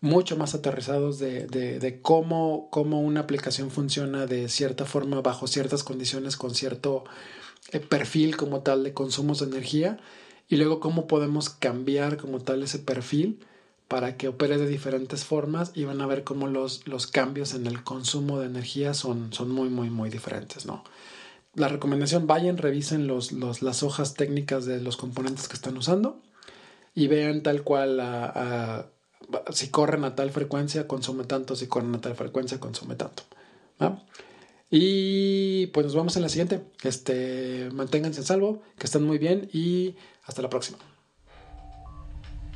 mucho 0.00 0.36
más 0.36 0.54
aterrizados 0.54 1.18
de, 1.18 1.46
de, 1.46 2.02
cómo, 2.02 2.68
cómo, 2.70 3.00
una 3.00 3.20
aplicación 3.20 3.70
funciona 3.70 4.26
de 4.26 4.48
cierta 4.48 4.84
forma 4.84 5.22
bajo 5.22 5.48
ciertas 5.48 5.82
condiciones 5.82 6.36
con 6.36 6.54
cierto 6.54 7.02
eh, 7.72 7.80
perfil 7.80 8.36
como 8.36 8.60
tal 8.60 8.84
de 8.84 8.92
consumos 8.92 9.40
de 9.40 9.46
energía 9.46 9.98
y 10.48 10.56
luego 10.56 10.78
cómo 10.78 11.08
podemos 11.08 11.48
cambiar 11.48 12.16
como 12.16 12.40
tal 12.40 12.62
ese 12.62 12.78
perfil 12.78 13.40
para 13.88 14.18
que 14.18 14.28
opere 14.28 14.58
de 14.58 14.68
diferentes 14.68 15.24
formas 15.24 15.72
y 15.74 15.84
van 15.84 16.00
a 16.00 16.06
ver 16.06 16.22
cómo 16.22 16.46
los, 16.46 16.86
los 16.86 17.06
cambios 17.06 17.54
en 17.54 17.66
el 17.66 17.82
consumo 17.82 18.38
de 18.38 18.46
energía 18.46 18.92
son, 18.94 19.32
son 19.32 19.50
muy, 19.50 19.70
muy, 19.70 19.88
muy 19.88 20.10
diferentes, 20.10 20.66
¿no? 20.66 20.84
La 21.54 21.68
recomendación, 21.68 22.26
vayan, 22.26 22.58
revisen 22.58 23.06
los, 23.06 23.32
los, 23.32 23.62
las 23.62 23.82
hojas 23.82 24.14
técnicas 24.14 24.66
de 24.66 24.80
los 24.80 24.96
componentes 24.98 25.48
que 25.48 25.54
están 25.54 25.76
usando 25.76 26.20
y 26.94 27.08
vean 27.08 27.42
tal 27.42 27.62
cual 27.62 27.98
si 29.52 29.68
corren 29.68 30.04
a 30.04 30.14
tal 30.14 30.30
frecuencia, 30.30 30.86
consume 30.86 31.24
tanto, 31.24 31.56
si 31.56 31.66
corren 31.66 31.94
a 31.94 32.00
tal 32.00 32.14
frecuencia, 32.14 32.60
consume 32.60 32.94
tanto. 32.94 33.22
Y 34.70 35.68
pues 35.68 35.86
nos 35.86 35.94
vemos 35.94 36.16
en 36.16 36.22
la 36.22 36.28
siguiente. 36.28 36.60
Este, 36.82 37.70
manténganse 37.72 38.20
en 38.20 38.26
salvo, 38.26 38.62
que 38.78 38.86
estén 38.86 39.04
muy 39.04 39.18
bien 39.18 39.48
y 39.52 39.96
hasta 40.24 40.42
la 40.42 40.50
próxima. 40.50 40.78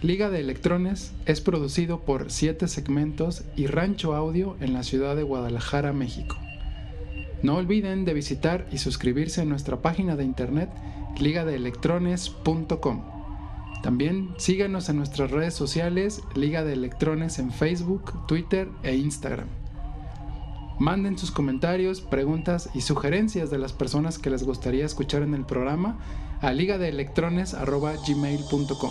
Liga 0.02 0.28
de 0.30 0.40
Electrones 0.40 1.12
es 1.26 1.40
producido 1.40 2.00
por 2.00 2.32
Siete 2.32 2.66
Segmentos 2.66 3.44
y 3.54 3.68
Rancho 3.68 4.16
Audio 4.16 4.56
en 4.58 4.72
la 4.72 4.82
ciudad 4.82 5.14
de 5.14 5.22
Guadalajara, 5.22 5.92
México. 5.92 6.36
No 7.44 7.54
olviden 7.54 8.04
de 8.04 8.12
visitar 8.12 8.66
y 8.72 8.78
suscribirse 8.78 9.42
a 9.42 9.44
nuestra 9.44 9.80
página 9.80 10.16
de 10.16 10.24
internet 10.24 10.70
ligadeelectrones.com. 11.20 13.04
También 13.84 14.34
síganos 14.38 14.88
en 14.88 14.96
nuestras 14.96 15.30
redes 15.30 15.54
sociales, 15.54 16.20
Liga 16.34 16.64
de 16.64 16.72
Electrones 16.72 17.38
en 17.38 17.52
Facebook, 17.52 18.26
Twitter 18.26 18.68
e 18.82 18.96
Instagram. 18.96 19.46
Manden 20.80 21.16
sus 21.16 21.30
comentarios, 21.30 22.00
preguntas 22.00 22.70
y 22.74 22.80
sugerencias 22.80 23.50
de 23.50 23.58
las 23.58 23.72
personas 23.72 24.18
que 24.18 24.30
les 24.30 24.42
gustaría 24.42 24.84
escuchar 24.84 25.22
en 25.22 25.34
el 25.34 25.44
programa 25.44 26.00
a 26.40 26.52
ligadeelectrones.gmail.com. 26.52 28.90